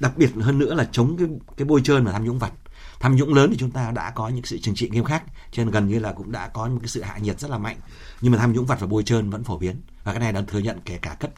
[0.00, 2.52] Đặc biệt hơn nữa là chống cái cái bôi trơn và tham nhũng vặt
[3.00, 5.64] tham nhũng lớn thì chúng ta đã có những sự trừng trị nghiêm khắc, cho
[5.64, 7.76] nên gần như là cũng đã có một cái sự hạ nhiệt rất là mạnh.
[8.20, 9.80] Nhưng mà tham nhũng vặt và bôi trơn vẫn phổ biến.
[10.04, 11.30] Và cái này đang thừa nhận kể cả cấp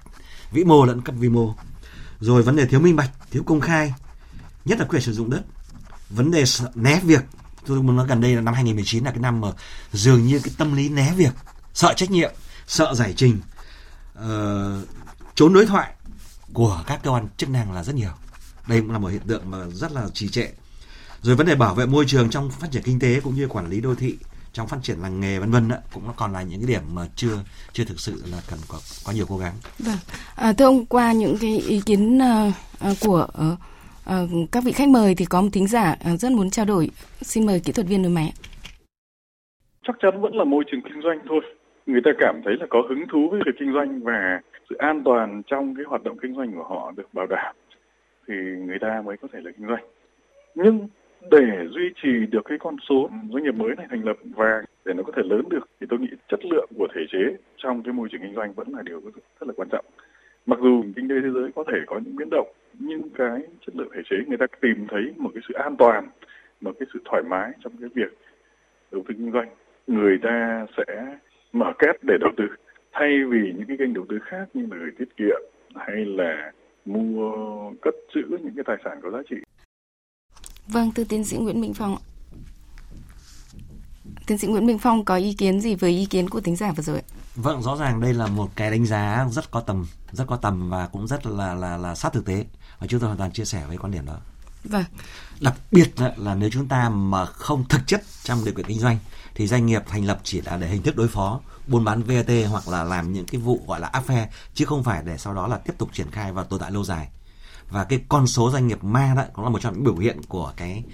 [0.52, 1.54] vĩ mô lẫn cấp vi mô
[2.22, 3.94] rồi vấn đề thiếu minh bạch thiếu công khai
[4.64, 5.42] nhất là quyền sử dụng đất.
[6.10, 6.44] Vấn đề
[6.74, 7.24] né việc
[7.66, 9.48] tôi muốn nói gần đây là năm 2019 là cái năm mà
[9.92, 11.32] dường như cái tâm lý né việc
[11.74, 12.30] sợ trách nhiệm
[12.66, 13.40] sợ giải trình.
[14.18, 14.88] Uh,
[15.34, 15.92] trốn đối thoại
[16.52, 18.12] của các cơ quan chức năng là rất nhiều.
[18.66, 20.48] Đây cũng là một hiện tượng mà rất là trì trệ.
[21.22, 23.70] Rồi vấn đề bảo vệ môi trường trong phát triển kinh tế cũng như quản
[23.70, 24.16] lý đô thị
[24.52, 27.36] trong phát triển làng nghề vân vân cũng còn là những cái điểm mà chưa
[27.72, 29.52] chưa thực sự là cần có có nhiều cố gắng.
[29.78, 29.96] Vâng,
[30.36, 35.14] à, thưa ông qua những cái ý kiến uh, của uh, các vị khách mời
[35.14, 36.90] thì có một thính giả rất muốn trao đổi.
[37.20, 38.32] Xin mời kỹ thuật viên người máy.
[39.86, 41.40] Chắc chắn vẫn là môi trường kinh doanh thôi.
[41.86, 44.40] Người ta cảm thấy là có hứng thú với việc kinh doanh và
[44.70, 47.54] sự an toàn trong cái hoạt động kinh doanh của họ được bảo đảm
[48.28, 48.34] thì
[48.66, 49.84] người ta mới có thể là kinh doanh.
[50.54, 50.88] Nhưng
[51.30, 54.94] để duy trì được cái con số doanh nghiệp mới này thành lập và để
[54.94, 57.92] nó có thể lớn được, thì tôi nghĩ chất lượng của thể chế trong cái
[57.92, 59.84] môi trường kinh doanh vẫn là điều rất là quan trọng
[60.46, 63.76] Mặc dù kinh tế thế giới có thể có những biến động, nhưng cái chất
[63.76, 66.08] lượng thể chế người ta tìm thấy một cái sự an toàn,
[66.60, 68.18] một cái sự thoải mái trong cái việc
[68.92, 69.48] đầu tư kinh doanh
[69.86, 71.16] người ta sẽ
[71.52, 72.44] mở két để đầu tư,
[72.92, 75.40] thay vì những cái kênh đầu tư khác như là gửi tiết kiệm
[75.74, 76.52] hay là
[76.84, 79.36] mua, cất giữ những cái tài sản có giá trị.
[80.68, 81.96] Vâng, từ tiến sĩ Nguyễn Minh Phong.
[84.26, 86.72] Tiến sĩ Nguyễn Minh Phong có ý kiến gì với ý kiến của tính giả
[86.72, 87.02] vừa rồi?
[87.34, 90.70] Vâng, rõ ràng đây là một cái đánh giá rất có tầm, rất có tầm
[90.70, 92.46] và cũng rất là là là sát thực tế.
[92.78, 94.18] Và chúng tôi hoàn toàn chia sẻ với quan điểm đó.
[94.64, 94.84] Vâng.
[95.40, 98.98] Đặc biệt là nếu chúng ta mà không thực chất trong điều kiện kinh doanh
[99.34, 102.30] thì doanh nghiệp thành lập chỉ là để hình thức đối phó buôn bán VAT
[102.50, 105.34] hoặc là làm những cái vụ gọi là áp phe chứ không phải để sau
[105.34, 107.08] đó là tiếp tục triển khai và tồn tại lâu dài
[107.72, 110.20] và cái con số doanh nghiệp ma đó cũng là một trong những biểu hiện
[110.28, 110.84] của cái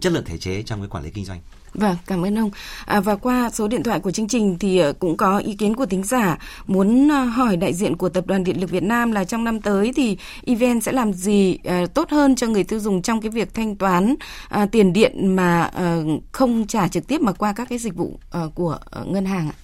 [0.00, 1.40] chất lượng thể chế trong cái quản lý kinh doanh
[1.74, 2.50] Vâng, cảm ơn ông.
[2.84, 5.76] À, và qua số điện thoại của chương trình thì ờ, cũng có ý kiến
[5.76, 9.12] của thính giả muốn ờ, hỏi đại diện của Tập đoàn Điện lực Việt Nam
[9.12, 10.16] là trong năm tới thì
[10.46, 13.76] EVN sẽ làm gì à, tốt hơn cho người tiêu dùng trong cái việc thanh
[13.76, 14.14] toán
[14.48, 15.96] à, tiền điện mà à,
[16.32, 19.56] không trả trực tiếp mà qua các cái dịch vụ à, của ngân hàng ạ?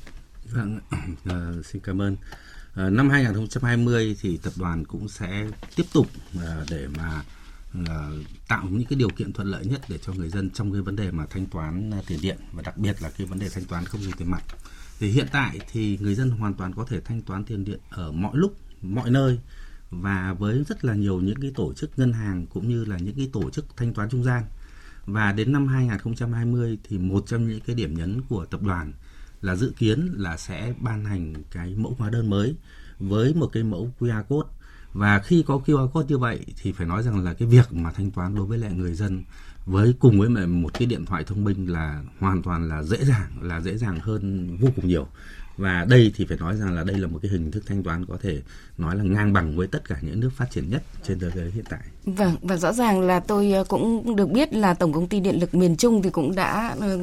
[0.52, 0.80] Vâng,
[1.24, 1.36] à,
[1.72, 2.16] xin cảm ơn.
[2.78, 6.06] Ờ, năm 2020 thì tập đoàn cũng sẽ tiếp tục
[6.40, 7.22] ờ, để mà
[7.88, 8.12] ờ,
[8.48, 10.96] tạo những cái điều kiện thuận lợi nhất để cho người dân trong cái vấn
[10.96, 13.84] đề mà thanh toán tiền điện và đặc biệt là cái vấn đề thanh toán
[13.84, 14.42] không dùng tiền mặt.
[14.98, 18.12] Thì hiện tại thì người dân hoàn toàn có thể thanh toán tiền điện ở
[18.12, 19.38] mọi lúc, mọi nơi
[19.90, 23.16] và với rất là nhiều những cái tổ chức ngân hàng cũng như là những
[23.16, 24.44] cái tổ chức thanh toán trung gian.
[25.06, 28.92] Và đến năm 2020 thì một trong những cái điểm nhấn của tập đoàn
[29.40, 32.56] là dự kiến là sẽ ban hành cái mẫu hóa đơn mới
[32.98, 34.48] với một cái mẫu QR code.
[34.92, 37.92] Và khi có QR code như vậy thì phải nói rằng là cái việc mà
[37.92, 39.24] thanh toán đối với lại người dân
[39.66, 43.30] với cùng với một cái điện thoại thông minh là hoàn toàn là dễ dàng,
[43.42, 45.06] là dễ dàng hơn vô cùng nhiều
[45.58, 48.06] và đây thì phải nói rằng là đây là một cái hình thức thanh toán
[48.06, 48.42] có thể
[48.78, 51.50] nói là ngang bằng với tất cả những nước phát triển nhất trên thế giới
[51.50, 51.80] hiện tại.
[52.04, 55.40] Vâng và rõ ràng là tôi ờ, cũng được biết là tổng công ty điện
[55.40, 56.98] lực miền Trung thì cũng đã ờ,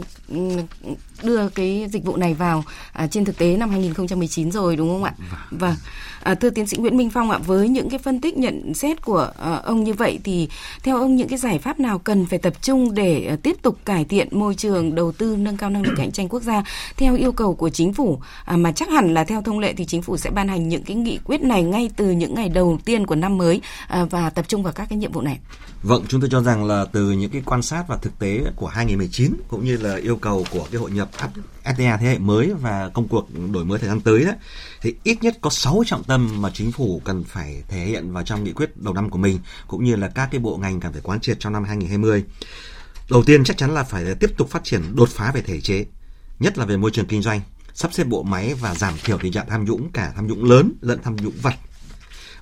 [1.24, 5.04] đưa cái dịch vụ này vào à, trên thực tế năm 2019 rồi đúng không
[5.04, 5.14] ạ?
[5.18, 5.60] Vâng.
[5.60, 5.76] vâng.
[6.24, 9.06] À, thưa tiến sĩ Nguyễn Minh Phong ạ, với những cái phân tích nhận xét
[9.06, 10.50] của à, ông như vậy thì
[10.84, 13.78] theo ông những cái giải pháp nào cần phải tập trung để à, tiếp tục
[13.86, 16.64] cải thiện môi trường đầu tư nâng cao năng lực cạnh tranh quốc gia
[16.98, 19.86] theo yêu cầu của chính phủ à, mà chắc hẳn là theo thông lệ thì
[19.86, 22.80] chính phủ sẽ ban hành những cái nghị quyết này ngay từ những ngày đầu
[22.86, 25.40] tiên của năm mới à, và tập trung vào các cái nhiệm vụ này.
[25.84, 28.68] Vâng, chúng tôi cho rằng là từ những cái quan sát và thực tế của
[28.68, 31.10] 2019 cũng như là yêu cầu của cái hội nhập
[31.64, 34.32] FTA thế hệ mới và công cuộc đổi mới thời gian tới đó
[34.82, 38.24] thì ít nhất có 6 trọng tâm mà chính phủ cần phải thể hiện vào
[38.24, 40.92] trong nghị quyết đầu năm của mình cũng như là các cái bộ ngành cần
[40.92, 42.24] phải quán triệt trong năm 2020.
[43.10, 45.86] Đầu tiên chắc chắn là phải tiếp tục phát triển đột phá về thể chế,
[46.40, 47.42] nhất là về môi trường kinh doanh,
[47.76, 50.72] sắp xếp bộ máy và giảm thiểu tình trạng tham nhũng cả tham nhũng lớn
[50.82, 51.56] lẫn tham nhũng vặt.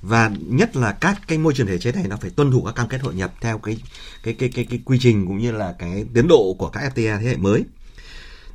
[0.01, 2.75] Và nhất là các cái môi trường thể chế này nó phải tuân thủ các
[2.75, 3.77] cam kết hội nhập theo cái
[4.23, 7.19] cái cái cái, cái quy trình cũng như là cái tiến độ của các FTA
[7.19, 7.63] thế hệ mới.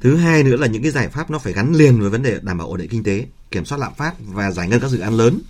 [0.01, 2.39] Thứ hai nữa là những cái giải pháp nó phải gắn liền với vấn đề
[2.43, 4.99] đảm bảo ổn định kinh tế kiểm soát lạm phát và giải ngân các dự
[4.99, 5.41] án lớn.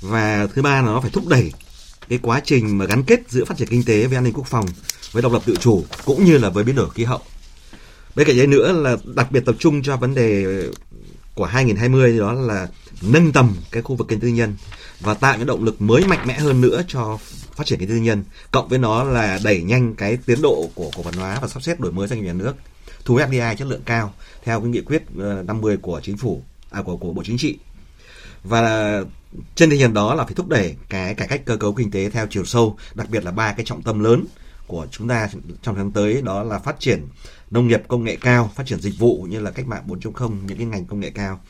[0.00, 1.52] Và thứ ba là nó phải thúc đẩy
[2.08, 4.46] cái quá trình mà gắn kết giữa phát triển kinh tế với an ninh quốc
[4.46, 4.66] phòng
[5.12, 7.20] với độc lập tự chủ cũng như là với biến đổi khí hậu
[8.16, 10.46] bên cạnh đấy nữa là đặc biệt tập trung cho vấn đề
[11.34, 12.68] của 2020 đó là
[13.02, 14.54] nâng tầm cái khu vực kinh tế tư nhân
[15.00, 17.18] và tạo những động lực mới mạnh mẽ hơn nữa cho
[17.56, 20.70] phát triển kinh tế tư nhân, cộng với nó là đẩy nhanh cái tiến độ
[20.74, 22.54] của cổ phần hóa và sắp xếp đổi mới doanh nghiệp nhà nước,
[23.04, 24.14] thu hút FDI chất lượng cao
[24.44, 27.58] theo cái nghị quyết ờ, 50 của chính phủ à của của bộ chính trị.
[28.44, 29.00] Và
[29.54, 32.10] trên tinh thần đó là phải thúc đẩy cái cải cách cơ cấu kinh tế
[32.10, 34.24] theo chiều sâu, đặc biệt là ba cái trọng tâm lớn
[34.66, 35.28] của chúng ta
[35.62, 37.06] trong tháng tới, đó là phát triển
[37.50, 40.58] nông nghiệp công nghệ cao, phát triển dịch vụ như là cách mạng 4.0 những
[40.58, 41.40] cái ngành công nghệ cao.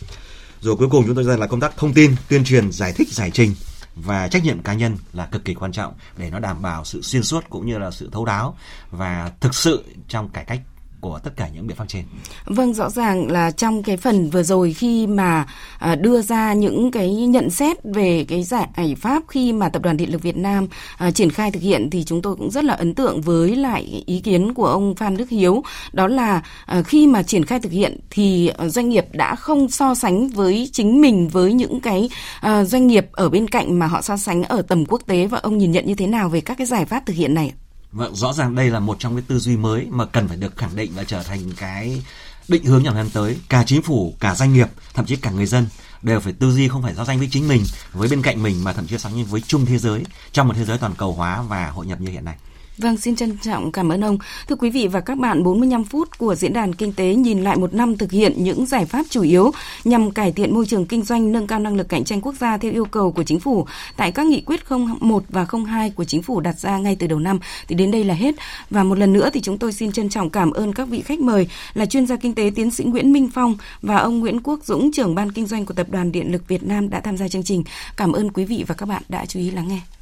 [0.60, 3.08] Rồi cuối cùng chúng tôi ra là công tác thông tin, tuyên truyền, giải thích,
[3.08, 3.54] giải trình
[3.96, 7.02] và trách nhiệm cá nhân là cực kỳ quan trọng để nó đảm bảo sự
[7.02, 8.56] xuyên suốt cũng như là sự thấu đáo
[8.90, 10.60] và thực sự trong cải cách
[11.00, 12.04] của tất cả những biện pháp trên.
[12.44, 15.46] Vâng, rõ ràng là trong cái phần vừa rồi khi mà
[15.78, 19.96] à, đưa ra những cái nhận xét về cái giải pháp khi mà Tập đoàn
[19.96, 20.66] Điện lực Việt Nam
[20.98, 24.02] à, triển khai thực hiện thì chúng tôi cũng rất là ấn tượng với lại
[24.06, 27.72] ý kiến của ông Phan Đức Hiếu đó là à, khi mà triển khai thực
[27.72, 32.08] hiện thì doanh nghiệp đã không so sánh với chính mình với những cái
[32.64, 35.58] doanh nghiệp ở bên cạnh mà họ so sánh ở tầm quốc tế và ông
[35.58, 37.52] nhìn nhận như thế nào về các cái giải pháp thực hiện này?
[37.96, 40.56] Vâng, rõ ràng đây là một trong cái tư duy mới mà cần phải được
[40.56, 42.02] khẳng định và trở thành cái
[42.48, 43.36] định hướng trong năm tới.
[43.48, 45.68] Cả chính phủ, cả doanh nghiệp, thậm chí cả người dân
[46.02, 48.64] đều phải tư duy không phải giao danh với chính mình, với bên cạnh mình
[48.64, 51.12] mà thậm chí so sánh với chung thế giới trong một thế giới toàn cầu
[51.12, 52.36] hóa và hội nhập như hiện nay.
[52.78, 54.18] Vâng, xin trân trọng cảm ơn ông.
[54.48, 57.56] Thưa quý vị và các bạn, 45 phút của diễn đàn kinh tế nhìn lại
[57.56, 59.50] một năm thực hiện những giải pháp chủ yếu
[59.84, 62.56] nhằm cải thiện môi trường kinh doanh, nâng cao năng lực cạnh tranh quốc gia
[62.56, 63.66] theo yêu cầu của chính phủ
[63.96, 64.60] tại các nghị quyết
[65.00, 68.04] 01 và 02 của chính phủ đặt ra ngay từ đầu năm thì đến đây
[68.04, 68.34] là hết.
[68.70, 71.20] Và một lần nữa thì chúng tôi xin trân trọng cảm ơn các vị khách
[71.20, 74.60] mời là chuyên gia kinh tế tiến sĩ Nguyễn Minh Phong và ông Nguyễn Quốc
[74.64, 77.28] Dũng, trưởng ban kinh doanh của Tập đoàn Điện lực Việt Nam đã tham gia
[77.28, 77.64] chương trình.
[77.96, 79.95] Cảm ơn quý vị và các bạn đã chú ý lắng nghe.